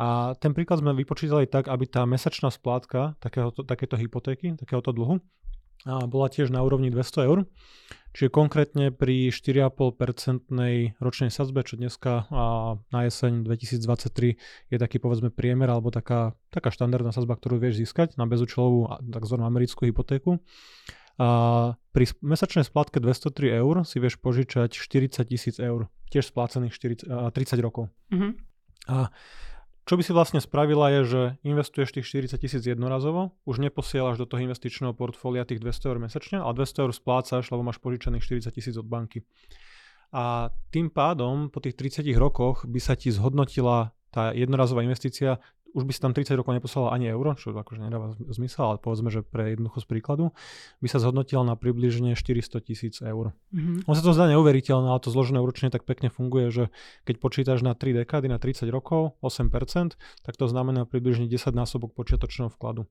A 0.00 0.32
ten 0.40 0.56
príklad 0.56 0.80
sme 0.80 0.96
vypočítali 0.96 1.44
tak, 1.44 1.68
aby 1.68 1.84
tá 1.84 2.08
mesačná 2.08 2.48
splátka 2.48 3.20
takéhoto, 3.20 3.60
takéto 3.62 4.00
hypotéky, 4.00 4.56
takéhoto 4.56 4.96
dlhu, 4.96 5.20
a 5.88 6.04
bola 6.04 6.28
tiež 6.28 6.52
na 6.52 6.60
úrovni 6.60 6.92
200 6.92 7.28
eur. 7.28 7.48
Čiže 8.10 8.34
konkrétne 8.34 8.90
pri 8.90 9.30
4,5% 9.30 10.50
ročnej 10.98 11.30
sadzbe, 11.30 11.62
čo 11.62 11.78
dneska 11.78 12.26
a 12.26 12.74
na 12.90 13.00
jeseň 13.06 13.46
2023 13.46 14.34
je 14.66 14.76
taký 14.82 14.98
povedzme 14.98 15.30
priemer 15.30 15.70
alebo 15.70 15.94
taká, 15.94 16.34
taká 16.50 16.74
štandardná 16.74 17.14
sadzba, 17.14 17.38
ktorú 17.38 17.62
vieš 17.62 17.86
získať 17.86 18.18
na 18.18 18.26
bezúčelovú 18.26 18.90
tzv. 18.98 19.36
americkú 19.38 19.86
hypotéku. 19.86 20.42
A 21.22 21.28
pri 21.94 22.10
mesačnej 22.18 22.66
splátke 22.66 22.98
203 22.98 23.62
eur 23.62 23.86
si 23.86 24.02
vieš 24.02 24.18
požičať 24.18 24.74
40 24.74 25.30
tisíc 25.30 25.56
eur, 25.62 25.86
tiež 26.10 26.34
splácených 26.34 26.74
40, 26.74 27.06
30 27.06 27.62
rokov. 27.62 27.94
Mm-hmm. 28.10 28.32
A 28.90 29.14
čo 29.88 29.94
by 29.96 30.02
si 30.04 30.12
vlastne 30.12 30.40
spravila 30.40 30.92
je, 30.92 31.00
že 31.04 31.22
investuješ 31.42 31.96
tých 31.96 32.06
40 32.30 32.36
tisíc 32.36 32.62
jednorazovo, 32.62 33.34
už 33.48 33.64
neposielaš 33.64 34.20
do 34.20 34.26
toho 34.28 34.44
investičného 34.44 34.92
portfólia 34.94 35.48
tých 35.48 35.58
200 35.58 35.90
eur 35.90 35.98
mesačne, 35.98 36.36
ale 36.38 36.52
200 36.54 36.84
eur 36.84 36.92
splácaš, 36.92 37.48
lebo 37.50 37.64
máš 37.64 37.80
požičaných 37.82 38.44
40 38.46 38.54
tisíc 38.54 38.74
od 38.76 38.86
banky. 38.86 39.24
A 40.10 40.50
tým 40.74 40.90
pádom 40.90 41.48
po 41.48 41.62
tých 41.62 41.78
30 41.78 42.06
rokoch 42.18 42.66
by 42.66 42.80
sa 42.82 42.98
ti 42.98 43.14
zhodnotila 43.14 43.94
tá 44.10 44.34
jednorazová 44.34 44.82
investícia 44.82 45.38
už 45.74 45.82
by 45.86 45.92
si 45.94 46.00
tam 46.02 46.12
30 46.12 46.34
rokov 46.34 46.52
neposlala 46.56 46.90
ani 46.90 47.10
euro, 47.10 47.34
čo 47.38 47.54
akože 47.54 47.80
nedáva 47.82 48.14
zmysel, 48.18 48.74
ale 48.74 48.78
povedzme, 48.82 49.08
že 49.08 49.22
pre 49.22 49.54
jednoducho 49.54 49.82
z 49.82 49.86
príkladu, 49.86 50.24
by 50.82 50.88
sa 50.90 50.98
zhodnotila 50.98 51.46
na 51.46 51.54
približne 51.54 52.18
400 52.18 52.60
tisíc 52.66 52.98
eur. 52.98 53.32
Mm-hmm. 53.54 53.86
On 53.86 53.94
sa 53.94 54.02
to 54.02 54.14
zdá 54.14 54.26
neuveriteľné, 54.30 54.90
ale 54.90 55.02
to 55.02 55.14
zložené 55.14 55.38
úročne 55.38 55.70
tak 55.70 55.86
pekne 55.86 56.10
funguje, 56.10 56.50
že 56.50 56.64
keď 57.06 57.14
počítaš 57.22 57.60
na 57.62 57.78
3 57.78 58.02
dekády, 58.02 58.26
na 58.26 58.42
30 58.42 58.66
rokov, 58.68 59.14
8%, 59.22 59.94
tak 60.26 60.34
to 60.34 60.46
znamená 60.50 60.86
približne 60.86 61.30
10 61.30 61.54
násobok 61.54 61.94
počiatočného 61.94 62.50
vkladu. 62.54 62.90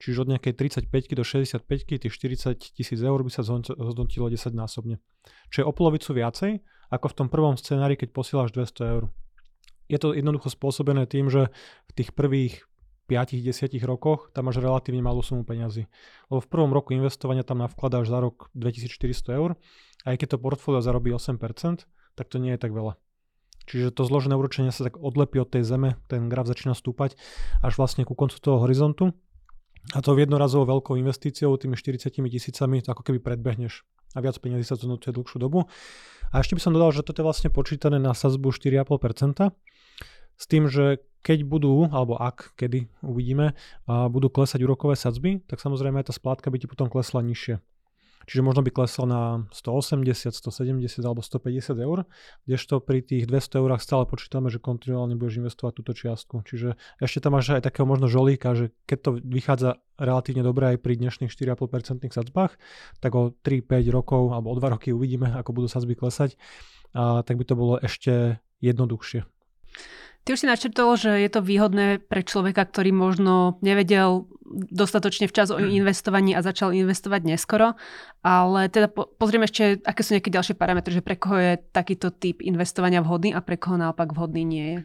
Čiže 0.00 0.24
od 0.24 0.28
nejakej 0.32 0.56
35 0.56 1.12
do 1.12 1.24
65 1.24 2.00
tých 2.00 2.12
40 2.12 2.56
tisíc 2.72 3.00
eur 3.04 3.20
by 3.20 3.28
sa 3.28 3.44
zhodnotilo 3.44 4.32
10 4.32 4.56
násobne. 4.56 4.96
Čo 5.52 5.60
je 5.60 5.66
o 5.68 5.72
polovicu 5.76 6.16
viacej, 6.16 6.64
ako 6.88 7.06
v 7.12 7.14
tom 7.14 7.28
prvom 7.28 7.54
scenári, 7.60 8.00
keď 8.00 8.08
posielaš 8.16 8.50
200 8.56 8.92
eur 8.96 9.12
je 9.90 9.98
to 9.98 10.14
jednoducho 10.14 10.46
spôsobené 10.46 11.10
tým, 11.10 11.26
že 11.26 11.50
v 11.90 11.92
tých 11.98 12.14
prvých 12.14 12.62
5-10 13.10 13.74
rokoch 13.82 14.30
tam 14.30 14.46
máš 14.46 14.62
relatívne 14.62 15.02
malú 15.02 15.18
sumu 15.18 15.42
peňazí. 15.42 15.90
Lebo 16.30 16.38
v 16.38 16.48
prvom 16.48 16.70
roku 16.70 16.94
investovania 16.94 17.42
tam 17.42 17.58
navkladáš 17.58 18.06
za 18.06 18.22
rok 18.22 18.54
2400 18.54 19.34
eur 19.34 19.58
aj 20.04 20.16
keď 20.16 20.36
to 20.36 20.42
portfólio 20.42 20.80
zarobí 20.80 21.12
8%, 21.12 21.36
tak 22.16 22.26
to 22.28 22.36
nie 22.40 22.56
je 22.56 22.60
tak 22.60 22.72
veľa. 22.72 22.96
Čiže 23.68 23.94
to 23.94 24.02
zložené 24.08 24.34
úročenie 24.34 24.72
sa 24.74 24.88
tak 24.88 24.98
odlepí 24.98 25.38
od 25.38 25.52
tej 25.52 25.62
zeme, 25.62 26.00
ten 26.10 26.26
graf 26.26 26.48
začína 26.48 26.74
stúpať 26.74 27.14
až 27.62 27.76
vlastne 27.76 28.02
ku 28.08 28.16
koncu 28.16 28.40
toho 28.40 28.58
horizontu. 28.64 29.12
A 29.96 30.04
to 30.04 30.12
jednorazovou 30.12 30.68
veľkou 30.68 31.00
investíciou, 31.00 31.56
tými 31.56 31.76
40 31.78 32.12
tisícami, 32.12 32.84
to 32.84 32.92
ako 32.92 33.00
keby 33.00 33.18
predbehneš 33.22 33.84
a 34.12 34.18
viac 34.18 34.36
peniazí 34.42 34.66
sa 34.66 34.74
zhodnotuje 34.74 35.14
dlhšiu 35.14 35.38
dobu. 35.38 35.70
A 36.34 36.42
ešte 36.42 36.58
by 36.58 36.62
som 36.62 36.74
dodal, 36.74 36.90
že 36.90 37.06
toto 37.06 37.22
je 37.22 37.26
vlastne 37.30 37.48
počítané 37.50 38.02
na 38.02 38.10
sazbu 38.10 38.50
4,5%, 38.50 39.54
s 40.40 40.48
tým, 40.48 40.72
že 40.72 41.04
keď 41.20 41.44
budú, 41.44 41.84
alebo 41.92 42.16
ak, 42.16 42.56
kedy 42.56 42.88
uvidíme, 43.04 43.52
budú 43.84 44.32
klesať 44.32 44.64
úrokové 44.64 44.96
sadzby, 44.96 45.44
tak 45.44 45.60
samozrejme 45.60 46.00
tá 46.00 46.16
splátka 46.16 46.48
by 46.48 46.56
ti 46.56 46.64
potom 46.64 46.88
klesla 46.88 47.20
nižšie. 47.20 47.60
Čiže 48.24 48.46
možno 48.46 48.62
by 48.62 48.70
klesla 48.70 49.04
na 49.10 49.22
180, 49.50 50.06
170 50.32 51.02
alebo 51.02 51.18
150 51.18 51.76
eur, 51.76 52.06
kdežto 52.46 52.78
pri 52.78 53.02
tých 53.02 53.26
200 53.26 53.58
eurách 53.58 53.82
stále 53.82 54.06
počítame, 54.06 54.52
že 54.52 54.62
kontinuálne 54.62 55.18
budeš 55.18 55.42
investovať 55.42 55.72
túto 55.82 55.92
čiastku. 55.96 56.46
Čiže 56.46 56.78
ešte 57.00 57.18
tam 57.20 57.34
máš 57.34 57.58
aj 57.58 57.66
takého 57.66 57.88
možno 57.88 58.06
žolíka, 58.06 58.54
že 58.54 58.70
keď 58.86 58.98
to 59.02 59.10
vychádza 59.24 59.70
relatívne 59.98 60.46
dobre 60.46 60.76
aj 60.76 60.78
pri 60.78 61.00
dnešných 61.00 61.32
4,5% 61.32 62.06
sadzbách, 62.12 62.54
tak 63.02 63.12
o 63.18 63.34
3-5 63.44 63.88
rokov 63.90 64.30
alebo 64.30 64.52
o 64.52 64.56
2 64.56 64.78
roky 64.78 64.88
uvidíme, 64.94 65.34
ako 65.34 65.50
budú 65.56 65.66
sadzby 65.66 65.98
klesať, 65.98 66.38
a 66.94 67.24
tak 67.26 67.34
by 67.34 67.44
to 67.44 67.54
bolo 67.58 67.82
ešte 67.82 68.38
jednoduchšie. 68.62 69.26
Ty 70.24 70.36
už 70.36 70.40
si 70.44 70.46
načrtol, 70.46 71.00
že 71.00 71.10
je 71.16 71.30
to 71.32 71.40
výhodné 71.40 72.00
pre 72.04 72.20
človeka, 72.20 72.68
ktorý 72.68 72.92
možno 72.92 73.56
nevedel 73.64 74.28
dostatočne 74.50 75.30
včas 75.30 75.54
o 75.54 75.58
mhm. 75.58 75.82
investovaní 75.82 76.34
a 76.34 76.42
začal 76.42 76.74
investovať 76.74 77.22
neskoro, 77.22 77.78
ale 78.20 78.66
teda 78.66 78.90
po, 78.90 79.06
pozrieme 79.06 79.46
ešte, 79.46 79.78
aké 79.86 80.02
sú 80.02 80.18
nejaké 80.18 80.30
ďalšie 80.34 80.54
parametre, 80.58 80.90
že 80.90 81.06
pre 81.06 81.14
koho 81.14 81.38
je 81.38 81.52
takýto 81.70 82.10
typ 82.10 82.42
investovania 82.42 83.00
vhodný 83.00 83.30
a 83.30 83.40
pre 83.40 83.54
koho 83.54 83.78
naopak 83.78 84.10
vhodný 84.10 84.42
nie 84.42 84.66
je. 84.66 84.78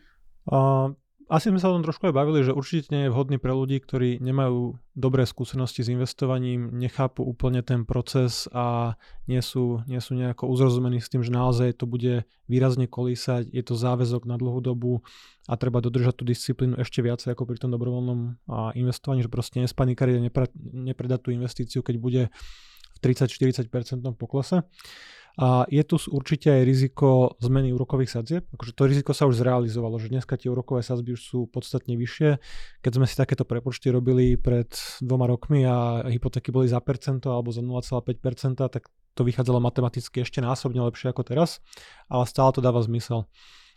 Uh, 0.45 0.93
asi 1.25 1.49
sme 1.49 1.57
sa 1.57 1.73
o 1.73 1.75
tom 1.75 1.81
trošku 1.81 2.05
aj 2.05 2.13
bavili, 2.13 2.45
že 2.45 2.53
určite 2.53 2.93
nie 2.93 3.07
je 3.07 3.13
vhodný 3.13 3.41
pre 3.41 3.49
ľudí, 3.49 3.81
ktorí 3.81 4.21
nemajú 4.21 4.77
dobré 4.93 5.25
skúsenosti 5.25 5.81
s 5.81 5.89
investovaním, 5.89 6.69
nechápu 6.69 7.25
úplne 7.25 7.65
ten 7.65 7.81
proces 7.81 8.45
a 8.53 8.93
nie 9.25 9.41
sú, 9.41 9.81
nie 9.89 9.97
sú 9.97 10.13
nejako 10.13 10.45
uzrozumení 10.45 11.01
s 11.01 11.09
tým, 11.09 11.25
že 11.25 11.33
naozaj 11.33 11.81
to 11.81 11.89
bude 11.89 12.29
výrazne 12.45 12.85
kolísať, 12.85 13.49
je 13.49 13.63
to 13.65 13.73
záväzok 13.73 14.29
na 14.29 14.37
dlhú 14.37 14.61
dobu 14.61 15.01
a 15.49 15.57
treba 15.57 15.81
dodržať 15.81 16.21
tú 16.21 16.23
disciplínu 16.29 16.77
ešte 16.77 17.01
viacej 17.01 17.33
ako 17.33 17.43
pri 17.49 17.57
tom 17.57 17.73
dobrovoľnom 17.73 18.45
investovaní, 18.77 19.25
že 19.25 19.33
proste 19.33 19.65
nespanikariť 19.65 20.15
a 20.21 20.25
nepre, 20.29 20.45
nepredať 20.61 21.19
tú 21.25 21.29
investíciu, 21.33 21.81
keď 21.81 21.95
bude 21.97 22.21
v 22.95 22.97
30-40% 23.01 23.67
poklese. 24.15 24.61
A 25.35 25.67
je 25.67 25.83
tu 25.83 25.99
určite 26.15 26.47
aj 26.47 26.63
riziko 26.63 27.35
zmeny 27.43 27.75
úrokových 27.75 28.11
sadzieb. 28.15 28.43
Akože 28.55 28.71
to 28.71 28.83
riziko 28.87 29.11
sa 29.11 29.27
už 29.27 29.43
zrealizovalo, 29.43 29.99
že 29.99 30.07
dneska 30.07 30.39
tie 30.39 30.47
úrokové 30.47 30.79
sadzby 30.79 31.11
už 31.15 31.21
sú 31.21 31.39
podstatne 31.51 31.99
vyššie. 31.99 32.39
Keď 32.79 32.91
sme 32.95 33.03
si 33.03 33.19
takéto 33.19 33.43
prepočty 33.43 33.91
robili 33.91 34.39
pred 34.39 34.71
dvoma 35.03 35.27
rokmi 35.27 35.67
a 35.67 36.07
hypotéky 36.07 36.55
boli 36.55 36.71
za 36.71 36.79
percento 36.79 37.35
alebo 37.35 37.51
za 37.51 37.59
0,5%, 37.59 38.63
tak 38.63 38.87
to 39.15 39.21
vychádzalo 39.27 39.59
matematicky 39.59 40.23
ešte 40.23 40.39
násobne 40.39 40.83
lepšie 40.87 41.11
ako 41.11 41.23
teraz, 41.27 41.59
ale 42.11 42.23
stále 42.27 42.51
to 42.55 42.63
dáva 42.63 42.79
zmysel. 42.83 43.27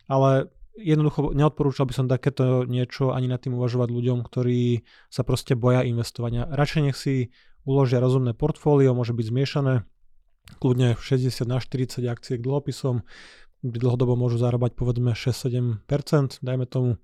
Ale 0.07 0.51
jednoducho 0.79 1.35
neodporúčal 1.35 1.91
by 1.91 1.95
som 1.95 2.07
takéto 2.07 2.63
niečo 2.67 3.11
ani 3.11 3.27
nad 3.27 3.43
tým 3.43 3.59
uvažovať 3.59 3.91
ľuďom, 3.91 4.23
ktorí 4.23 4.87
sa 5.11 5.27
proste 5.27 5.59
boja 5.59 5.83
investovania. 5.83 6.47
Radšej 6.47 6.83
nech 6.87 6.99
si 6.99 7.35
uložia 7.67 7.99
rozumné 7.99 8.33
portfólio, 8.33 8.95
môže 8.95 9.13
byť 9.13 9.27
zmiešané, 9.27 9.75
kľudne 10.57 10.97
60 10.97 11.45
na 11.45 11.61
40 11.61 12.09
akcie 12.09 12.41
k 12.41 12.45
dlhopisom, 12.45 13.05
dlhodobo 13.61 14.17
môžu 14.17 14.41
zarábať 14.41 14.73
povedzme 14.79 15.13
6-7%, 15.13 16.41
dajme 16.41 16.65
tomu, 16.65 16.97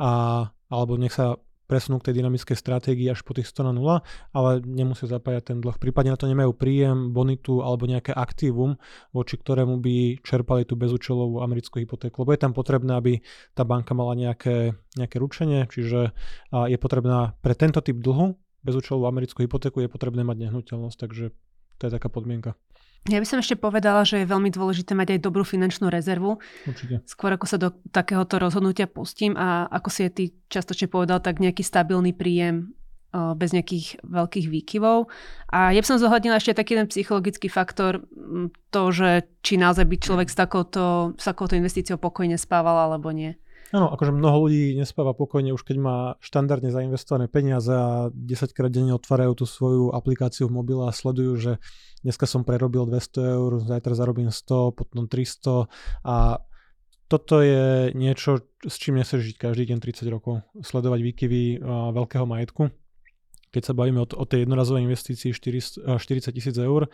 a, 0.00 0.48
alebo 0.72 0.98
nech 0.98 1.14
sa 1.14 1.38
presunú 1.70 2.02
k 2.02 2.10
tej 2.10 2.18
dynamickej 2.18 2.58
stratégii 2.58 3.06
až 3.06 3.22
po 3.22 3.30
tých 3.30 3.46
100 3.46 3.70
na 3.70 3.72
0, 3.78 4.02
ale 4.34 4.50
nemusia 4.66 5.06
zapájať 5.06 5.54
ten 5.54 5.58
dlh. 5.62 5.78
Prípadne 5.78 6.10
na 6.10 6.18
to 6.18 6.26
nemajú 6.26 6.50
príjem, 6.50 7.14
bonitu 7.14 7.62
alebo 7.62 7.86
nejaké 7.86 8.10
aktívum, 8.10 8.74
voči 9.14 9.38
ktorému 9.38 9.78
by 9.78 10.18
čerpali 10.26 10.66
tú 10.66 10.74
bezúčelovú 10.74 11.38
americkú 11.46 11.78
hypotéku. 11.78 12.26
Lebo 12.26 12.34
je 12.34 12.42
tam 12.42 12.50
potrebné, 12.58 12.98
aby 12.98 13.12
tá 13.54 13.62
banka 13.62 13.94
mala 13.94 14.18
nejaké, 14.18 14.74
nejaké 14.98 15.22
ručenie, 15.22 15.70
čiže 15.70 16.10
je 16.50 16.78
potrebná 16.82 17.38
pre 17.38 17.54
tento 17.54 17.78
typ 17.78 18.02
dlhu 18.02 18.34
bezúčelovú 18.66 19.08
americkú 19.08 19.46
hypotéku 19.46 19.80
je 19.80 19.88
potrebné 19.88 20.20
mať 20.26 20.36
nehnuteľnosť, 20.50 20.96
takže 20.98 21.32
to 21.80 21.88
je 21.88 21.96
taká 21.96 22.12
podmienka. 22.12 22.52
Ja 23.08 23.16
by 23.16 23.24
som 23.24 23.40
ešte 23.40 23.56
povedala, 23.56 24.04
že 24.04 24.20
je 24.20 24.28
veľmi 24.28 24.52
dôležité 24.52 24.92
mať 24.92 25.16
aj 25.16 25.24
dobrú 25.24 25.40
finančnú 25.40 25.88
rezervu. 25.88 26.36
Určite. 26.68 27.00
Skôr 27.08 27.32
ako 27.32 27.48
sa 27.48 27.56
do 27.56 27.72
takéhoto 27.88 28.36
rozhodnutia 28.36 28.84
pustím 28.84 29.40
a 29.40 29.64
ako 29.72 29.88
si 29.88 30.04
je 30.04 30.10
ty 30.12 30.24
častočne 30.52 30.84
povedal, 30.92 31.24
tak 31.24 31.40
nejaký 31.40 31.64
stabilný 31.64 32.12
príjem 32.12 32.76
bez 33.10 33.50
nejakých 33.56 34.04
veľkých 34.04 34.46
výkyvov. 34.52 35.08
A 35.50 35.72
ja 35.72 35.80
by 35.82 35.86
som 35.88 35.98
zohľadnila 35.98 36.38
ešte 36.38 36.54
taký 36.54 36.76
ten 36.76 36.86
psychologický 36.92 37.48
faktor, 37.48 38.04
to, 38.70 38.82
že 38.92 39.26
či 39.40 39.56
naozaj 39.56 39.88
by 39.88 39.96
človek 39.96 40.28
s 40.30 40.36
takouto, 40.36 41.16
s 41.16 41.24
takouto 41.24 41.56
investíciou 41.58 41.96
pokojne 41.96 42.36
spával 42.36 42.84
alebo 42.84 43.10
nie. 43.10 43.34
Áno, 43.70 43.86
akože 43.94 44.10
mnoho 44.10 44.50
ľudí 44.50 44.74
nespáva 44.74 45.14
pokojne 45.14 45.54
už 45.54 45.62
keď 45.62 45.76
má 45.78 45.96
štandardne 46.18 46.74
zainvestované 46.74 47.30
peniaze 47.30 47.70
a 47.70 48.10
10 48.10 48.50
krát 48.50 48.66
denne 48.66 48.98
otvárajú 48.98 49.42
tú 49.42 49.44
svoju 49.46 49.94
aplikáciu 49.94 50.50
v 50.50 50.58
mobile 50.58 50.90
a 50.90 50.94
sledujú, 50.94 51.32
že 51.38 51.52
dneska 52.02 52.26
som 52.26 52.42
prerobil 52.42 52.90
200 52.90 53.38
eur, 53.38 53.50
zajtra 53.62 53.94
zarobím 53.94 54.34
100, 54.34 54.74
potom 54.74 55.06
300 55.06 55.70
a 56.02 56.42
toto 57.10 57.42
je 57.42 57.90
niečo, 57.94 58.46
s 58.62 58.78
čím 58.78 58.98
nechceš 58.98 59.34
žiť 59.34 59.36
každý 59.38 59.74
deň 59.74 59.78
30 59.82 60.06
rokov. 60.14 60.46
Sledovať 60.62 61.00
výkyvy 61.02 61.58
veľkého 61.94 62.22
majetku. 62.22 62.70
Keď 63.50 63.62
sa 63.66 63.74
bavíme 63.74 63.98
o, 64.02 64.06
o 64.06 64.24
tej 64.26 64.46
jednorazovej 64.46 64.86
investícii 64.86 65.34
40 65.34 65.98
tisíc 66.30 66.54
eur, 66.54 66.86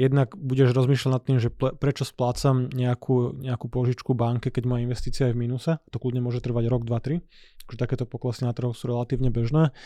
jednak 0.00 0.32
budeš 0.34 0.72
rozmýšľať 0.72 1.12
nad 1.12 1.22
tým, 1.24 1.38
že 1.38 1.52
ple, 1.52 1.76
prečo 1.76 2.08
splácam 2.08 2.72
nejakú, 2.72 3.36
nejakú 3.36 3.68
požičku 3.68 4.16
banke, 4.16 4.48
keď 4.48 4.64
moja 4.64 4.84
investícia 4.88 5.28
je 5.28 5.36
v 5.36 5.44
mínuse. 5.44 5.76
To 5.92 5.96
kľudne 6.00 6.24
môže 6.24 6.40
trvať 6.40 6.64
rok, 6.72 6.88
dva, 6.88 6.98
tri. 7.04 7.20
Takže 7.68 7.76
takéto 7.76 8.04
poklesy 8.08 8.48
na 8.48 8.56
trhu 8.56 8.72
sú 8.72 8.88
relatívne 8.88 9.28
bežné. 9.28 9.76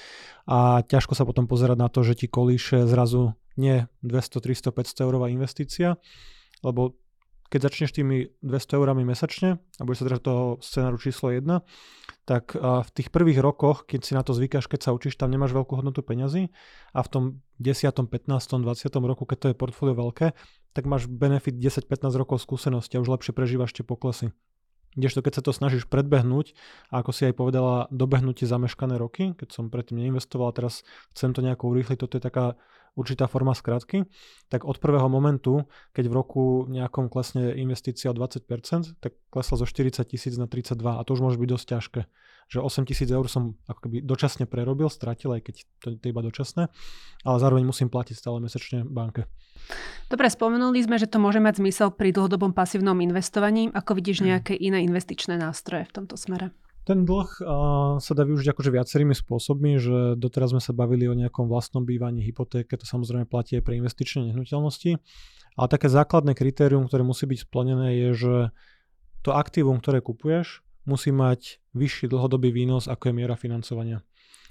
A 0.46 0.86
ťažko 0.86 1.18
sa 1.18 1.26
potom 1.26 1.50
pozerať 1.50 1.78
na 1.82 1.90
to, 1.90 2.06
že 2.06 2.14
ti 2.14 2.26
kolíše 2.30 2.86
zrazu 2.86 3.34
nie 3.58 3.90
200, 4.06 4.38
300, 4.38 4.70
500 4.70 5.04
eurová 5.04 5.26
investícia, 5.28 5.98
lebo 6.62 6.94
keď 7.52 7.68
začneš 7.68 7.92
tými 7.92 8.32
200 8.40 8.80
eurami 8.80 9.04
mesačne 9.04 9.60
a 9.60 9.82
budeš 9.84 10.00
sa 10.00 10.06
držať 10.08 10.22
toho 10.24 10.44
scenáru 10.64 10.96
číslo 10.96 11.28
1, 11.28 11.44
tak 12.24 12.56
v 12.56 12.90
tých 12.96 13.12
prvých 13.12 13.44
rokoch, 13.44 13.84
keď 13.84 14.00
si 14.00 14.16
na 14.16 14.24
to 14.24 14.32
zvykáš, 14.32 14.72
keď 14.72 14.80
sa 14.88 14.96
učíš, 14.96 15.20
tam 15.20 15.28
nemáš 15.28 15.52
veľkú 15.52 15.76
hodnotu 15.76 16.00
peňazí 16.00 16.48
a 16.96 17.00
v 17.04 17.08
tom 17.12 17.24
10., 17.60 17.92
15., 17.92 18.08
20. 18.08 18.88
roku, 19.04 19.28
keď 19.28 19.38
to 19.38 19.46
je 19.52 19.58
portfólio 19.58 19.92
veľké, 19.92 20.32
tak 20.72 20.88
máš 20.88 21.04
benefit 21.12 21.60
10-15 21.60 22.16
rokov 22.16 22.40
skúsenosti 22.40 22.96
a 22.96 23.04
už 23.04 23.12
lepšie 23.12 23.36
prežívaš 23.36 23.76
tie 23.76 23.84
poklesy. 23.84 24.32
Kdežto 24.92 25.24
keď 25.24 25.40
sa 25.40 25.42
to 25.44 25.52
snažíš 25.56 25.88
predbehnúť, 25.88 26.52
a 26.92 27.00
ako 27.00 27.16
si 27.16 27.24
aj 27.28 27.36
povedala, 27.36 27.88
dobehnúť 27.92 28.44
tie 28.44 28.48
zameškané 28.48 29.00
roky, 29.00 29.32
keď 29.36 29.48
som 29.52 29.72
predtým 29.72 30.00
neinvestoval 30.00 30.52
a 30.52 30.56
teraz 30.56 30.84
chcem 31.16 31.32
to 31.32 31.40
nejako 31.40 31.72
urýchliť, 31.72 31.98
toto 32.00 32.16
je 32.16 32.24
taká 32.24 32.60
určitá 32.92 33.24
forma 33.24 33.56
skratky, 33.56 34.04
tak 34.52 34.68
od 34.68 34.76
prvého 34.76 35.08
momentu, 35.08 35.64
keď 35.96 36.04
v 36.08 36.14
roku 36.14 36.42
nejakom 36.68 37.08
klesne 37.08 37.56
investícia 37.56 38.12
o 38.12 38.14
20%, 38.14 39.00
tak 39.00 39.12
klesla 39.32 39.56
zo 39.56 39.66
40 39.66 40.04
tisíc 40.04 40.36
na 40.36 40.44
32 40.44 40.76
a 40.76 41.02
to 41.04 41.16
už 41.16 41.20
môže 41.24 41.38
byť 41.40 41.48
dosť 41.48 41.66
ťažké. 41.72 42.00
Že 42.52 42.58
8 42.84 42.90
tisíc 42.90 43.08
eur 43.08 43.24
som 43.32 43.56
ako 43.64 43.88
keby 43.88 44.04
dočasne 44.04 44.44
prerobil, 44.44 44.92
stratil, 44.92 45.32
aj 45.32 45.40
keď 45.40 45.54
to, 45.80 45.86
je 45.96 46.10
iba 46.12 46.20
dočasné, 46.20 46.68
ale 47.24 47.36
zároveň 47.40 47.64
musím 47.64 47.88
platiť 47.88 48.12
stále 48.12 48.44
mesačne 48.44 48.84
banke. 48.84 49.24
Dobre, 50.12 50.28
spomenuli 50.28 50.84
sme, 50.84 51.00
že 51.00 51.08
to 51.08 51.16
môže 51.16 51.40
mať 51.40 51.64
zmysel 51.64 51.88
pri 51.94 52.12
dlhodobom 52.12 52.52
pasívnom 52.52 52.98
investovaní. 53.00 53.72
Ako 53.72 53.96
vidíš 53.96 54.20
hmm. 54.20 54.26
nejaké 54.28 54.54
iné 54.58 54.84
investičné 54.84 55.40
nástroje 55.40 55.88
v 55.88 55.94
tomto 56.02 56.20
smere? 56.20 56.52
Ten 56.82 57.06
dlh 57.06 57.30
uh, 57.38 58.02
sa 58.02 58.12
dá 58.18 58.26
využiť 58.26 58.50
akože 58.50 58.70
viacerými 58.74 59.14
spôsobmi, 59.14 59.78
že 59.78 60.18
doteraz 60.18 60.50
sme 60.50 60.58
sa 60.58 60.74
bavili 60.74 61.06
o 61.06 61.14
nejakom 61.14 61.46
vlastnom 61.46 61.86
bývaní, 61.86 62.26
hypotéke, 62.26 62.74
to 62.74 62.82
samozrejme 62.82 63.30
platí 63.30 63.54
aj 63.54 63.62
pre 63.62 63.78
investičné 63.78 64.34
nehnuteľnosti. 64.34 64.98
Ale 65.54 65.68
také 65.68 65.86
základné 65.86 66.34
kritérium, 66.34 66.90
ktoré 66.90 67.06
musí 67.06 67.28
byť 67.28 67.38
splnené, 67.46 67.88
je, 67.94 68.08
že 68.18 68.34
to 69.22 69.30
aktívum, 69.30 69.78
ktoré 69.78 70.02
kupuješ, 70.02 70.66
musí 70.82 71.14
mať 71.14 71.62
vyšší 71.78 72.10
dlhodobý 72.10 72.50
výnos, 72.50 72.90
ako 72.90 73.12
je 73.12 73.14
miera 73.14 73.38
financovania. 73.38 74.02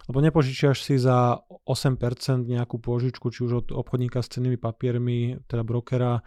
Lebo 0.07 0.23
nepožičiaš 0.23 0.81
si 0.81 0.95
za 0.97 1.43
8% 1.67 2.47
nejakú 2.47 2.81
pôžičku, 2.81 3.29
či 3.29 3.45
už 3.45 3.51
od 3.51 3.67
obchodníka 3.75 4.23
s 4.23 4.31
cennými 4.33 4.57
papiermi, 4.57 5.43
teda 5.45 5.61
brokera, 5.61 6.25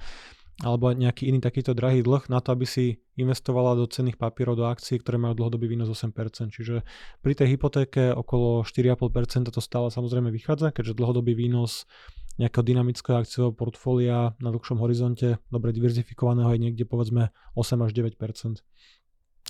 alebo 0.62 0.94
nejaký 0.94 1.26
iný 1.26 1.42
takýto 1.42 1.74
drahý 1.74 2.06
dlh 2.06 2.30
na 2.30 2.38
to, 2.38 2.54
aby 2.54 2.62
si 2.62 3.02
investovala 3.18 3.74
do 3.74 3.90
cenných 3.90 4.14
papierov, 4.14 4.54
do 4.54 4.70
akcií, 4.70 5.02
ktoré 5.02 5.18
majú 5.18 5.34
dlhodobý 5.34 5.66
výnos 5.66 5.90
8%. 5.90 6.54
Čiže 6.54 6.86
pri 7.26 7.32
tej 7.34 7.58
hypotéke 7.58 8.14
okolo 8.14 8.62
4,5% 8.62 9.50
to 9.50 9.58
stále 9.58 9.90
samozrejme 9.90 10.30
vychádza, 10.30 10.70
keďže 10.70 10.94
dlhodobý 10.94 11.34
výnos 11.34 11.90
nejakého 12.38 12.66
dynamického 12.66 13.18
akciového 13.18 13.54
portfólia 13.54 14.34
na 14.38 14.50
dlhšom 14.54 14.78
horizonte, 14.78 15.42
dobre 15.50 15.74
diverzifikovaného 15.74 16.54
je 16.54 16.60
niekde 16.62 16.84
povedzme 16.86 17.34
8 17.58 17.86
až 17.86 17.90
9%. 17.94 18.62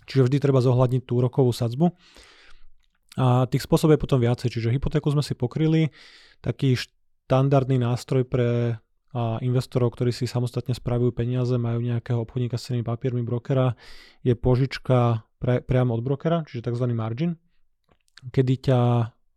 Čiže 0.09 0.23
vždy 0.25 0.37
treba 0.41 0.65
zohľadniť 0.65 1.03
tú 1.05 1.21
rokovú 1.21 1.53
sadzbu. 1.53 1.93
A 3.15 3.47
tých 3.47 3.65
spôsobov 3.65 3.95
je 3.95 4.05
potom 4.05 4.19
viacej, 4.21 4.51
čiže 4.51 4.75
hypotéku 4.75 5.07
sme 5.13 5.23
si 5.23 5.39
pokryli, 5.39 5.95
taký 6.43 6.77
štandardný 6.77 7.81
nástroj 7.81 8.27
pre 8.27 8.83
a 9.15 9.39
investorov, 9.47 9.95
ktorí 9.95 10.11
si 10.11 10.27
samostatne 10.27 10.75
spravujú 10.75 11.15
peniaze, 11.15 11.55
majú 11.55 11.79
nejakého 11.79 12.19
obchodníka 12.27 12.59
s 12.59 12.67
cenými 12.67 12.83
papiermi 12.83 13.23
brokera, 13.23 13.79
je 14.27 14.35
požička 14.35 15.23
pre, 15.39 15.63
priamo 15.63 15.95
od 15.95 16.03
brokera, 16.03 16.43
čiže 16.43 16.67
tzv. 16.67 16.91
margin, 16.91 17.39
kedy 18.35 18.55
ťa 18.69 18.81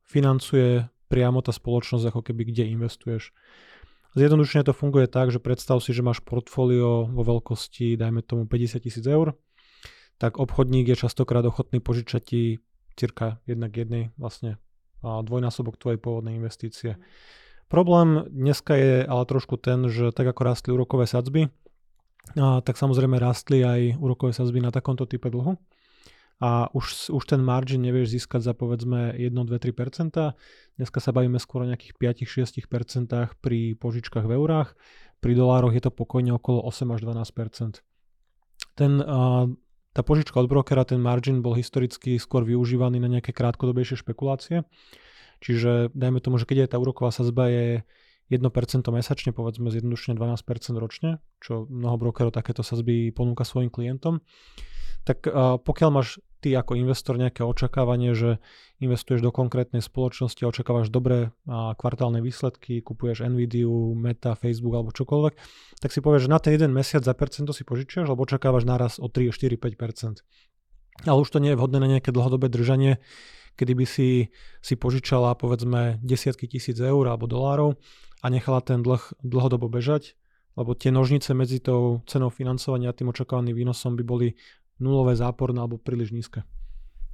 financuje 0.09 0.89
priamo 1.07 1.45
tá 1.45 1.53
spoločnosť, 1.53 2.09
ako 2.09 2.21
keby 2.25 2.49
kde 2.49 2.73
investuješ. 2.73 3.31
Zjednodušene 4.17 4.65
to 4.65 4.73
funguje 4.73 5.05
tak, 5.05 5.29
že 5.29 5.37
predstav 5.37 5.77
si, 5.77 5.93
že 5.93 6.01
máš 6.01 6.25
portfólio 6.25 7.05
vo 7.05 7.21
veľkosti, 7.21 8.01
dajme 8.01 8.25
tomu 8.25 8.49
50 8.49 8.81
tisíc 8.81 9.05
eur, 9.05 9.37
tak 10.17 10.41
obchodník 10.41 10.89
je 10.89 10.97
častokrát 11.05 11.45
ochotný 11.45 11.77
požičať 11.77 12.21
ti 12.25 12.41
cirka 12.97 13.37
jednak 13.45 13.77
jednej 13.77 14.09
vlastne 14.17 14.57
dvojnásobok 15.05 15.77
tvojej 15.77 16.01
pôvodnej 16.01 16.33
investície. 16.33 16.97
Problém 17.67 18.23
dneska 18.31 18.75
je 18.79 19.03
ale 19.03 19.23
trošku 19.27 19.59
ten, 19.59 19.91
že 19.91 20.15
tak 20.15 20.27
ako 20.31 20.41
rastli 20.43 20.71
úrokové 20.71 21.03
sadzby, 21.03 21.51
a 22.35 22.59
tak 22.59 22.75
samozrejme 22.75 23.15
rastli 23.15 23.63
aj 23.63 24.03
úrokové 24.03 24.35
sadzby 24.35 24.59
na 24.59 24.73
takomto 24.73 25.07
type 25.07 25.31
dlhu. 25.31 25.55
A 26.37 26.69
už, 26.69 27.09
už 27.09 27.23
ten 27.25 27.41
margin 27.41 27.81
nevieš 27.81 28.13
získať 28.13 28.45
za 28.45 28.53
povedzme 28.53 29.15
1, 29.15 29.33
2, 29.33 29.47
3%. 29.49 30.37
Dneska 30.77 30.99
sa 31.01 31.09
bavíme 31.09 31.41
skôr 31.41 31.65
o 31.65 31.69
nejakých 31.69 31.97
5-6% 31.97 33.41
pri 33.41 33.73
požičkách 33.79 34.27
v 34.27 34.35
eurách. 34.37 34.77
Pri 35.17 35.33
dolároch 35.33 35.73
je 35.73 35.81
to 35.81 35.89
pokojne 35.89 36.29
okolo 36.37 36.61
8 36.61 36.93
až 36.93 36.99
12%. 37.09 37.81
Ten, 38.77 38.91
tá 39.97 40.01
požička 40.05 40.37
od 40.37 40.45
brokera, 40.45 40.85
ten 40.85 41.01
margin 41.01 41.41
bol 41.41 41.57
historicky 41.57 42.21
skôr 42.21 42.45
využívaný 42.45 43.01
na 43.01 43.09
nejaké 43.09 43.33
krátkodobejšie 43.33 43.97
špekulácie. 43.97 44.61
Čiže 45.39 45.93
dajme 45.93 46.19
tomu, 46.19 46.41
že 46.41 46.49
keď 46.49 46.57
je 46.65 46.71
tá 46.73 46.77
úroková 46.81 47.13
sazba 47.13 47.49
je 47.49 47.85
1% 48.27 48.43
mesačne, 48.91 49.31
povedzme 49.31 49.71
zjednodušene 49.71 50.19
12% 50.19 50.75
ročne, 50.75 51.23
čo 51.39 51.63
mnoho 51.71 51.95
brokerov 51.95 52.35
takéto 52.35 52.59
sazby 52.59 53.15
ponúka 53.15 53.47
svojim 53.47 53.71
klientom, 53.71 54.19
tak 55.07 55.23
pokiaľ 55.63 55.89
máš 55.93 56.19
ty 56.43 56.51
ako 56.51 56.75
investor 56.75 57.15
nejaké 57.15 57.47
očakávanie, 57.47 58.11
že 58.11 58.43
investuješ 58.83 59.23
do 59.23 59.31
konkrétnej 59.31 59.79
spoločnosti 59.79 60.43
a 60.43 60.51
očakávaš 60.51 60.91
dobré 60.91 61.31
kvartálne 61.79 62.19
výsledky, 62.19 62.83
kupuješ 62.83 63.23
Nvidia, 63.23 63.95
Meta, 63.95 64.35
Facebook 64.35 64.75
alebo 64.75 64.91
čokoľvek, 64.91 65.33
tak 65.79 65.89
si 65.95 66.03
povieš, 66.03 66.27
že 66.27 66.33
na 66.35 66.43
ten 66.43 66.51
jeden 66.59 66.75
mesiac 66.75 67.07
za 67.07 67.15
percento 67.15 67.55
si 67.55 67.63
požičiaš, 67.63 68.11
lebo 68.11 68.27
očakávaš 68.27 68.67
naraz 68.67 68.99
o 68.99 69.07
3, 69.07 69.31
4, 69.31 69.55
5%. 69.55 71.07
Ale 71.07 71.17
už 71.21 71.29
to 71.31 71.39
nie 71.39 71.55
je 71.55 71.57
vhodné 71.57 71.79
na 71.79 71.87
nejaké 71.87 72.11
dlhodobé 72.11 72.51
držanie, 72.51 72.99
kedy 73.57 73.73
by 73.73 73.85
si, 73.89 74.29
si 74.61 74.73
požičala 74.77 75.33
povedzme 75.33 75.97
desiatky 76.05 76.45
tisíc 76.45 76.77
eur 76.77 77.09
alebo 77.09 77.25
dolárov 77.25 77.73
a 78.21 78.25
nechala 78.29 78.61
ten 78.61 78.85
dlh 78.85 79.01
dlhodobo 79.25 79.67
bežať, 79.67 80.13
lebo 80.53 80.77
tie 80.77 80.93
nožnice 80.93 81.33
medzi 81.33 81.57
tou 81.57 82.05
cenou 82.05 82.29
financovania 82.29 82.93
a 82.93 82.97
tým 82.97 83.09
očakávaným 83.09 83.57
výnosom 83.57 83.97
by 83.97 84.03
boli 84.05 84.37
nulové 84.77 85.17
záporné 85.17 85.57
alebo 85.57 85.81
príliš 85.81 86.13
nízke. 86.13 86.45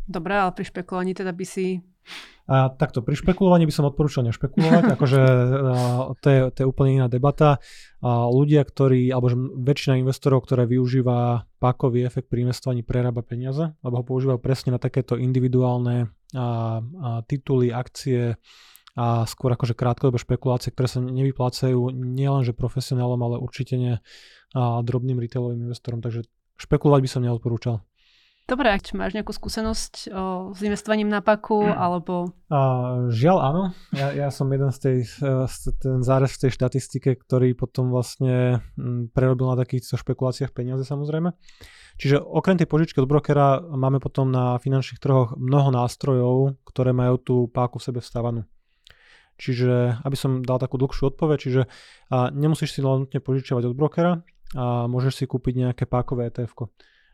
Dobre, 0.03 0.35
ale 0.35 0.51
pri 0.51 0.67
špekulovaní 0.67 1.15
teda 1.15 1.31
by 1.31 1.45
si... 1.47 1.79
A 2.43 2.67
takto, 2.75 2.99
pri 2.99 3.15
špekulovaní 3.15 3.63
by 3.63 3.71
som 3.71 3.87
odporúčal 3.87 4.27
nešpekulovať, 4.27 4.83
akože 4.99 5.21
to, 6.19 6.27
je, 6.27 6.39
to 6.51 6.57
je 6.59 6.67
úplne 6.67 6.99
iná 6.99 7.07
debata. 7.07 7.63
A 8.03 8.27
ľudia, 8.27 8.67
ktorí, 8.67 9.07
alebo 9.15 9.31
že 9.31 9.39
väčšina 9.39 10.03
investorov, 10.03 10.43
ktoré 10.43 10.67
využíva 10.67 11.47
pákový 11.63 12.03
efekt 12.03 12.27
pri 12.27 12.43
investovaní, 12.43 12.83
prerába 12.83 13.23
peniaze, 13.23 13.71
lebo 13.79 14.03
ho 14.03 14.03
používajú 14.03 14.39
presne 14.43 14.75
na 14.75 14.79
takéto 14.79 15.15
individuálne 15.15 16.11
a, 16.35 16.83
a 16.83 17.09
tituly, 17.23 17.71
akcie 17.71 18.35
a 18.93 19.25
skôr 19.25 19.49
akože 19.55 19.73
krátkodobé 19.73 20.21
špekulácie, 20.21 20.69
ktoré 20.69 20.85
sa 20.85 21.01
nevyplácajú 21.01 21.89
nielenže 21.95 22.53
profesionálom, 22.53 23.17
ale 23.25 23.41
určite 23.41 23.73
nie 23.73 23.97
a 24.53 24.85
drobným 24.85 25.17
retailovým 25.17 25.65
investorom, 25.65 25.97
takže 25.97 26.29
špekulovať 26.61 27.01
by 27.01 27.09
som 27.09 27.25
neodporúčal. 27.25 27.81
Dobre, 28.43 28.75
ak 28.75 28.91
máš 28.91 29.15
nejakú 29.15 29.31
skúsenosť 29.31 30.11
o, 30.11 30.51
s 30.51 30.59
investovaním 30.59 31.07
na 31.07 31.23
paku, 31.23 31.63
mm. 31.63 31.79
alebo... 31.79 32.35
A, 32.51 32.59
žiaľ 33.07 33.37
áno, 33.39 33.63
ja, 33.95 34.11
ja 34.11 34.29
som 34.35 34.51
jeden 34.51 34.67
z 34.67 34.79
tej, 34.83 34.97
z 35.47 35.55
ten 35.79 36.03
zárez 36.03 36.35
v 36.35 36.41
tej 36.43 36.51
štatistike, 36.59 37.15
ktorý 37.23 37.55
potom 37.55 37.87
vlastne 37.87 38.59
m, 38.75 39.07
mm, 39.07 39.15
prerobil 39.15 39.47
na 39.47 39.55
takýchto 39.55 39.95
špekuláciách 39.95 40.51
peniaze 40.51 40.83
samozrejme. 40.83 41.31
Čiže 41.95 42.19
okrem 42.19 42.59
tej 42.59 42.67
požičky 42.67 42.99
od 42.99 43.07
brokera 43.07 43.63
máme 43.63 44.03
potom 44.03 44.27
na 44.27 44.59
finančných 44.59 44.99
trhoch 44.99 45.39
mnoho 45.39 45.71
nástrojov, 45.71 46.59
ktoré 46.67 46.91
majú 46.91 47.15
tú 47.23 47.35
páku 47.47 47.79
v 47.79 47.85
sebe 47.87 47.99
vstávanú. 48.03 48.43
Čiže, 49.39 50.03
aby 50.03 50.17
som 50.19 50.43
dal 50.43 50.59
takú 50.59 50.75
dlhšiu 50.77 51.15
odpoveď, 51.15 51.37
čiže 51.39 51.61
a 52.11 52.27
nemusíš 52.29 52.75
si 52.75 52.79
len 52.83 53.07
nutne 53.07 53.23
požičiavať 53.23 53.71
od 53.71 53.73
brokera 53.73 54.11
a 54.53 54.85
môžeš 54.85 55.23
si 55.23 55.25
kúpiť 55.25 55.53
nejaké 55.63 55.83
pákové 55.87 56.29
ETF. 56.29 56.69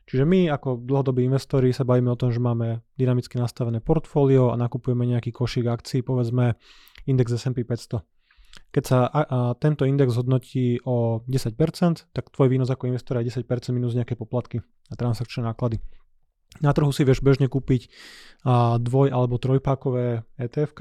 Čiže 0.10 0.26
my 0.26 0.50
ako 0.50 0.89
dlhodobí 0.89 1.22
investori 1.22 1.69
sa 1.69 1.86
bavíme 1.86 2.10
o 2.10 2.17
tom, 2.17 2.34
že 2.34 2.41
máme 2.41 2.82
dynamicky 2.98 3.38
nastavené 3.38 3.78
portfólio 3.78 4.50
a 4.50 4.58
nakupujeme 4.58 5.06
nejaký 5.06 5.30
košík 5.30 5.69
akcií, 5.69 6.02
povedzme 6.02 6.58
index 7.06 7.30
S&P 7.38 7.62
500. 7.62 8.02
Keď 8.74 8.84
sa 8.89 9.06
a, 9.06 9.22
a, 9.22 9.22
tento 9.62 9.86
index 9.86 10.17
hodnotí 10.17 10.82
o 10.82 11.22
10%, 11.30 11.54
tak 12.10 12.34
tvoj 12.34 12.50
výnos 12.50 12.74
ako 12.74 12.89
investora 12.89 13.22
je 13.22 13.30
10% 13.30 13.45
minus 13.69 13.93
nejaké 13.93 14.17
poplatky 14.17 14.65
a 14.89 14.98
transakčné 14.98 15.45
náklady. 15.45 15.78
Na 16.65 16.74
trhu 16.74 16.89
si 16.89 17.06
vieš 17.06 17.22
bežne 17.22 17.45
kúpiť 17.45 17.93
a, 18.50 18.82
dvoj- 18.82 19.13
alebo 19.13 19.38
trojpákové 19.38 20.26
etf 20.41 20.74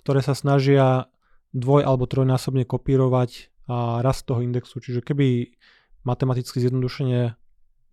ktoré 0.00 0.22
sa 0.24 0.32
snažia 0.32 1.12
dvoj 1.52 1.84
alebo 1.84 2.08
trojnásobne 2.08 2.64
kopírovať 2.64 3.52
a 3.68 4.00
rast 4.00 4.24
toho 4.24 4.40
indexu. 4.40 4.80
Čiže 4.80 5.04
keby 5.04 5.52
matematicky 6.06 6.62
zjednodušenie 6.62 7.34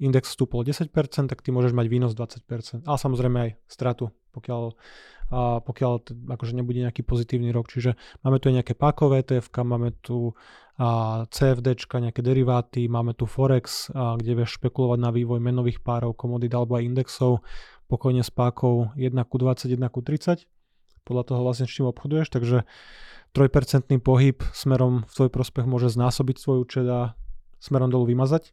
index 0.01 0.33
vstúpol 0.33 0.65
10%, 0.65 0.89
tak 1.29 1.41
ty 1.41 1.49
môžeš 1.53 1.73
mať 1.75 1.87
výnos 1.89 2.13
20%. 2.17 2.85
Ale 2.85 2.97
samozrejme 2.97 3.37
aj 3.37 3.51
stratu, 3.69 4.09
pokiaľ, 4.33 4.73
a 5.33 5.59
pokiaľ 5.61 5.93
akože 6.33 6.53
nebude 6.53 6.81
nejaký 6.81 7.05
pozitívny 7.05 7.53
rok. 7.53 7.69
Čiže 7.69 7.97
máme 8.25 8.37
tu 8.41 8.49
aj 8.49 8.61
nejaké 8.61 8.73
pákové 8.73 9.21
ETF, 9.21 9.53
máme 9.63 9.93
tu 10.01 10.33
a 10.73 11.21
CFD, 11.29 11.85
nejaké 11.85 12.25
deriváty, 12.25 12.89
máme 12.89 13.13
tu 13.13 13.29
Forex, 13.29 13.93
a 13.93 14.17
kde 14.17 14.41
vieš 14.41 14.57
špekulovať 14.57 14.99
na 15.05 15.13
vývoj 15.13 15.37
menových 15.37 15.85
párov, 15.85 16.17
komodít 16.17 16.57
alebo 16.57 16.81
aj 16.81 16.89
indexov, 16.89 17.45
pokojne 17.85 18.25
s 18.25 18.33
pákou 18.33 18.89
1 18.97 19.13
ku 19.29 19.37
20, 19.37 19.69
1 19.69 19.77
ku 19.93 20.01
30. 20.01 20.49
Podľa 21.05 21.23
toho 21.29 21.39
vlastne 21.45 21.69
s 21.69 21.73
čím 21.77 21.85
obchoduješ, 21.93 22.33
takže 22.33 22.65
3% 23.37 23.85
pohyb 24.01 24.41
smerom 24.49 25.05
v 25.05 25.13
tvoj 25.13 25.29
prospech 25.29 25.69
môže 25.69 25.93
znásobiť 25.93 26.41
svoj 26.41 26.57
účet 26.65 26.85
a 26.89 27.13
smerom 27.61 27.93
dolu 27.93 28.09
vymazať. 28.09 28.49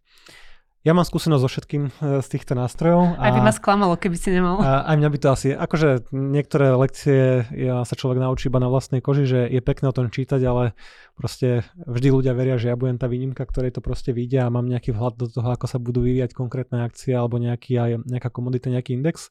Ja 0.80 0.96
mám 0.96 1.04
skúsenosť 1.04 1.42
so 1.44 1.50
všetkým 1.52 1.82
e, 1.84 1.90
z 2.24 2.28
týchto 2.32 2.56
nástrojov. 2.56 3.20
A, 3.20 3.28
aj 3.28 3.30
by 3.36 3.40
ma 3.44 3.52
sklamalo, 3.52 4.00
keby 4.00 4.16
si 4.16 4.32
nemal. 4.32 4.64
A 4.64 4.88
aj 4.88 4.96
mňa 4.96 5.08
by 5.12 5.18
to 5.20 5.28
asi, 5.28 5.48
akože 5.52 6.08
niektoré 6.08 6.72
lekcie 6.72 7.44
ja 7.52 7.84
sa 7.84 7.92
človek 7.92 8.16
naučí 8.16 8.48
iba 8.48 8.64
na 8.64 8.72
vlastnej 8.72 9.04
koži, 9.04 9.28
že 9.28 9.44
je 9.44 9.60
pekné 9.60 9.92
o 9.92 9.96
tom 9.96 10.08
čítať, 10.08 10.40
ale 10.40 10.72
proste 11.20 11.68
vždy 11.84 12.08
ľudia 12.08 12.32
veria, 12.32 12.56
že 12.56 12.72
ja 12.72 12.80
budem 12.80 12.96
tá 12.96 13.12
výnimka, 13.12 13.44
ktorej 13.44 13.76
to 13.76 13.84
proste 13.84 14.16
vyjde 14.16 14.40
a 14.40 14.48
mám 14.48 14.64
nejaký 14.64 14.96
vhľad 14.96 15.20
do 15.20 15.28
toho, 15.28 15.52
ako 15.52 15.68
sa 15.68 15.76
budú 15.76 16.00
vyvíjať 16.00 16.32
konkrétne 16.32 16.80
akcie 16.80 17.12
alebo 17.12 17.36
nejaký, 17.36 17.76
aj 17.76 17.90
nejaká 18.08 18.32
komodita, 18.32 18.72
nejaký 18.72 18.96
index. 18.96 19.28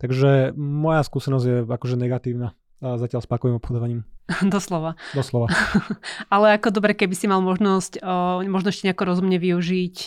Takže 0.00 0.56
moja 0.56 1.04
skúsenosť 1.04 1.44
je 1.44 1.56
akože 1.68 2.00
negatívna 2.00 2.56
a 2.78 2.94
zatiaľ 2.94 3.20
s 3.24 3.28
pakovým 3.28 3.58
obchodovaním. 3.58 4.06
Doslova. 4.54 4.94
Doslova. 5.14 5.50
Ale 6.34 6.58
ako 6.58 6.70
dobre, 6.70 6.94
keby 6.94 7.14
si 7.16 7.26
mal 7.26 7.42
možnosť 7.42 8.02
o, 8.02 8.44
možno 8.46 8.70
ešte 8.70 8.86
nejako 8.86 9.04
rozumne 9.08 9.38
využiť 9.40 9.96
o, 9.96 10.06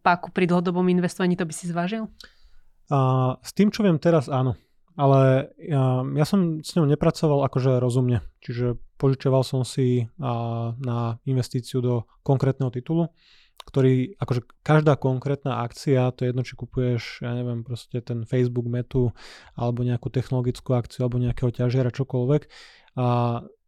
páku 0.00 0.34
pri 0.34 0.50
dlhodobom 0.50 0.86
investovaní, 0.90 1.38
to 1.38 1.46
by 1.46 1.54
si 1.54 1.70
zvážil? 1.70 2.10
A, 2.90 3.36
s 3.38 3.50
tým, 3.54 3.70
čo 3.70 3.86
viem 3.86 4.00
teraz, 4.00 4.26
áno. 4.26 4.58
Ale 4.98 5.54
ja, 5.62 6.02
ja 6.02 6.26
som 6.26 6.58
s 6.58 6.74
ňou 6.74 6.90
nepracoval 6.90 7.46
akože 7.46 7.78
rozumne. 7.78 8.26
Čiže 8.42 8.74
požičoval 8.98 9.46
som 9.46 9.62
si 9.62 10.10
a, 10.18 10.74
na 10.74 11.22
investíciu 11.22 11.78
do 11.78 12.02
konkrétneho 12.26 12.74
titulu 12.74 13.06
ktorý, 13.64 14.16
akože 14.16 14.46
každá 14.64 14.96
konkrétna 14.96 15.64
akcia, 15.64 16.12
to 16.16 16.24
je 16.24 16.30
jedno, 16.32 16.42
či 16.46 16.54
kupuješ, 16.56 17.24
ja 17.26 17.36
neviem, 17.36 17.66
proste 17.66 18.00
ten 18.00 18.24
Facebook 18.24 18.70
metu, 18.70 19.12
alebo 19.58 19.84
nejakú 19.84 20.08
technologickú 20.08 20.72
akciu, 20.72 21.04
alebo 21.04 21.20
nejakého 21.20 21.52
ťažiara, 21.52 21.92
čokoľvek. 21.92 22.42
A 22.96 23.06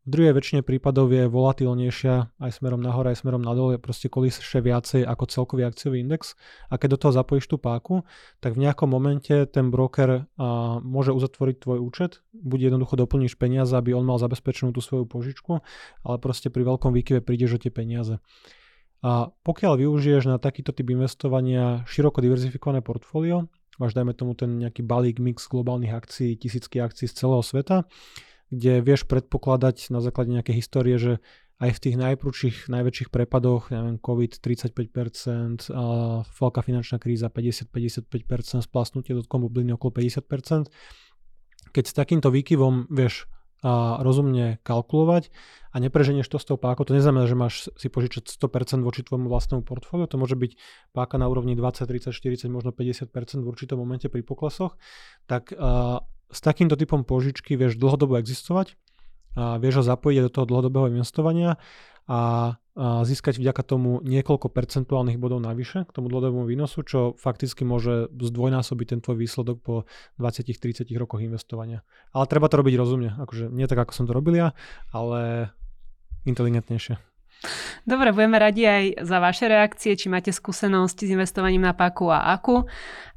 v 0.01 0.09
druhej 0.09 0.33
väčšine 0.33 0.65
prípadov 0.65 1.13
je 1.13 1.29
volatilnejšia 1.29 2.41
aj 2.41 2.51
smerom 2.57 2.81
nahor, 2.81 3.05
aj 3.05 3.21
smerom 3.21 3.45
nadol, 3.45 3.77
je 3.77 3.85
proste 3.85 4.09
kolíše 4.09 4.65
viacej 4.65 5.05
ako 5.05 5.29
celkový 5.29 5.69
akciový 5.69 6.01
index. 6.01 6.41
A 6.73 6.81
keď 6.81 6.97
do 6.97 7.01
toho 7.05 7.13
zapojíš 7.21 7.53
tú 7.53 7.61
páku, 7.61 8.09
tak 8.41 8.57
v 8.57 8.65
nejakom 8.65 8.89
momente 8.89 9.45
ten 9.53 9.69
broker 9.69 10.25
a, 10.25 10.81
môže 10.81 11.13
uzatvoriť 11.13 11.57
tvoj 11.61 11.79
účet, 11.85 12.25
buď 12.33 12.73
jednoducho 12.73 12.97
doplníš 12.97 13.37
peniaze, 13.37 13.77
aby 13.77 13.93
on 13.93 14.09
mal 14.09 14.17
zabezpečenú 14.17 14.73
tú 14.73 14.81
svoju 14.81 15.05
požičku, 15.05 15.61
ale 16.01 16.17
proste 16.17 16.49
pri 16.49 16.65
veľkom 16.65 16.97
výkyve 16.97 17.21
prídeš 17.21 17.61
o 17.61 17.63
tie 17.63 17.69
peniaze. 17.69 18.25
A 19.01 19.33
pokiaľ 19.45 19.81
využiješ 19.81 20.29
na 20.29 20.37
takýto 20.37 20.77
typ 20.77 20.93
investovania 20.93 21.85
široko 21.89 22.21
diverzifikované 22.21 22.85
portfólio, 22.85 23.49
máš 23.81 23.97
dajme 23.97 24.13
tomu 24.13 24.37
ten 24.37 24.61
nejaký 24.61 24.85
balík 24.85 25.17
mix 25.17 25.49
globálnych 25.49 25.93
akcií, 25.97 26.37
tisícky 26.37 26.85
akcií 26.85 27.09
z 27.09 27.17
celého 27.25 27.41
sveta, 27.41 27.89
kde 28.53 28.85
vieš 28.85 29.09
predpokladať 29.09 29.89
na 29.89 30.05
základe 30.05 30.37
nejakej 30.37 30.55
histórie, 30.61 31.01
že 31.01 31.25
aj 31.61 31.77
v 31.77 31.83
tých 31.85 31.97
najprúčších, 32.01 32.57
najväčších 32.73 33.09
prepadoch, 33.13 33.69
neviem, 33.69 34.01
COVID 34.01 34.41
35%, 34.41 35.69
a 35.77 35.85
veľká 36.25 36.61
finančná 36.65 36.97
kríza 36.97 37.29
50-55%, 37.29 38.65
splasnutie 38.65 39.13
dotkom 39.13 39.45
bubliny 39.45 39.77
okolo 39.77 40.01
50%. 40.01 40.73
Keď 41.71 41.85
s 41.85 41.93
takýmto 41.93 42.33
výkyvom 42.33 42.89
vieš 42.89 43.29
a 43.61 44.01
rozumne 44.01 44.57
kalkulovať 44.65 45.29
a 45.71 45.77
nepreženieš 45.79 46.27
to 46.27 46.41
s 46.41 46.49
tou 46.49 46.57
pákou, 46.57 46.83
to 46.83 46.97
neznamená, 46.97 47.29
že 47.29 47.37
máš 47.37 47.55
si 47.77 47.93
požičať 47.93 48.33
100% 48.33 48.83
voči 48.83 49.05
tvojmu 49.05 49.29
vlastnému 49.29 49.63
portfóliu, 49.63 50.09
to 50.11 50.17
môže 50.17 50.35
byť 50.35 50.57
páka 50.97 51.21
na 51.21 51.29
úrovni 51.29 51.55
20, 51.55 51.85
30, 51.85 52.11
40, 52.11 52.49
možno 52.51 52.73
50% 52.73 53.45
v 53.45 53.47
určitom 53.47 53.79
momente 53.79 54.09
pri 54.09 54.25
poklesoch, 54.25 54.81
tak 55.29 55.55
uh, 55.55 56.03
s 56.31 56.41
takýmto 56.43 56.75
typom 56.75 57.07
požičky 57.07 57.55
vieš 57.55 57.77
dlhodobo 57.77 58.19
existovať 58.19 58.75
a 59.39 59.61
vieš 59.63 59.83
ho 59.83 59.85
zapojiť 59.87 60.27
do 60.27 60.31
toho 60.31 60.47
dlhodobého 60.49 60.91
investovania 60.91 61.61
a 62.11 62.55
získať 62.81 63.37
vďaka 63.39 63.63
tomu 63.63 64.01
niekoľko 64.03 64.49
percentuálnych 64.51 65.21
bodov 65.21 65.45
navyše 65.45 65.85
k 65.85 65.95
tomu 65.95 66.09
dlhodobému 66.09 66.49
výnosu, 66.49 66.81
čo 66.83 67.13
fakticky 67.15 67.63
môže 67.63 68.09
zdvojnásobiť 68.11 68.87
ten 68.97 69.01
tvoj 69.05 69.21
výsledok 69.21 69.57
po 69.61 69.75
20-30 70.17 70.89
rokoch 70.97 71.21
investovania. 71.21 71.85
Ale 72.11 72.25
treba 72.27 72.49
to 72.49 72.59
robiť 72.59 72.75
rozumne, 72.81 73.15
akože 73.21 73.53
nie 73.53 73.69
tak, 73.69 73.85
ako 73.85 73.93
som 73.93 74.05
to 74.09 74.17
robil 74.17 74.33
ja, 74.33 74.57
ale 74.91 75.53
inteligentnejšie. 76.25 76.97
Dobre, 77.85 78.17
budeme 78.17 78.37
radi 78.41 78.65
aj 78.65 78.85
za 79.05 79.19
vaše 79.21 79.47
reakcie, 79.47 79.95
či 79.95 80.11
máte 80.11 80.33
skúsenosti 80.33 81.07
s 81.07 81.15
investovaním 81.15 81.63
na 81.63 81.77
paku 81.77 82.09
a 82.09 82.33
aku. 82.33 82.65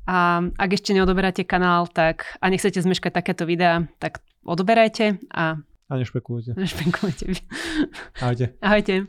A 0.05 0.43
ak 0.43 0.69
ešte 0.75 0.91
neodoberáte 0.91 1.47
kanál, 1.47 1.87
tak 1.87 2.35
a 2.43 2.45
nechcete 2.51 2.83
zmeškať 2.83 3.15
takéto 3.15 3.47
videá, 3.47 3.87
tak 3.97 4.19
odoberajte 4.43 5.23
a... 5.31 5.63
A 5.89 5.97
nešpekulujte. 5.97 6.53
Nešpekulujte. 6.57 7.25
Ahojte. 8.21 8.53
Ahojte. 8.61 9.07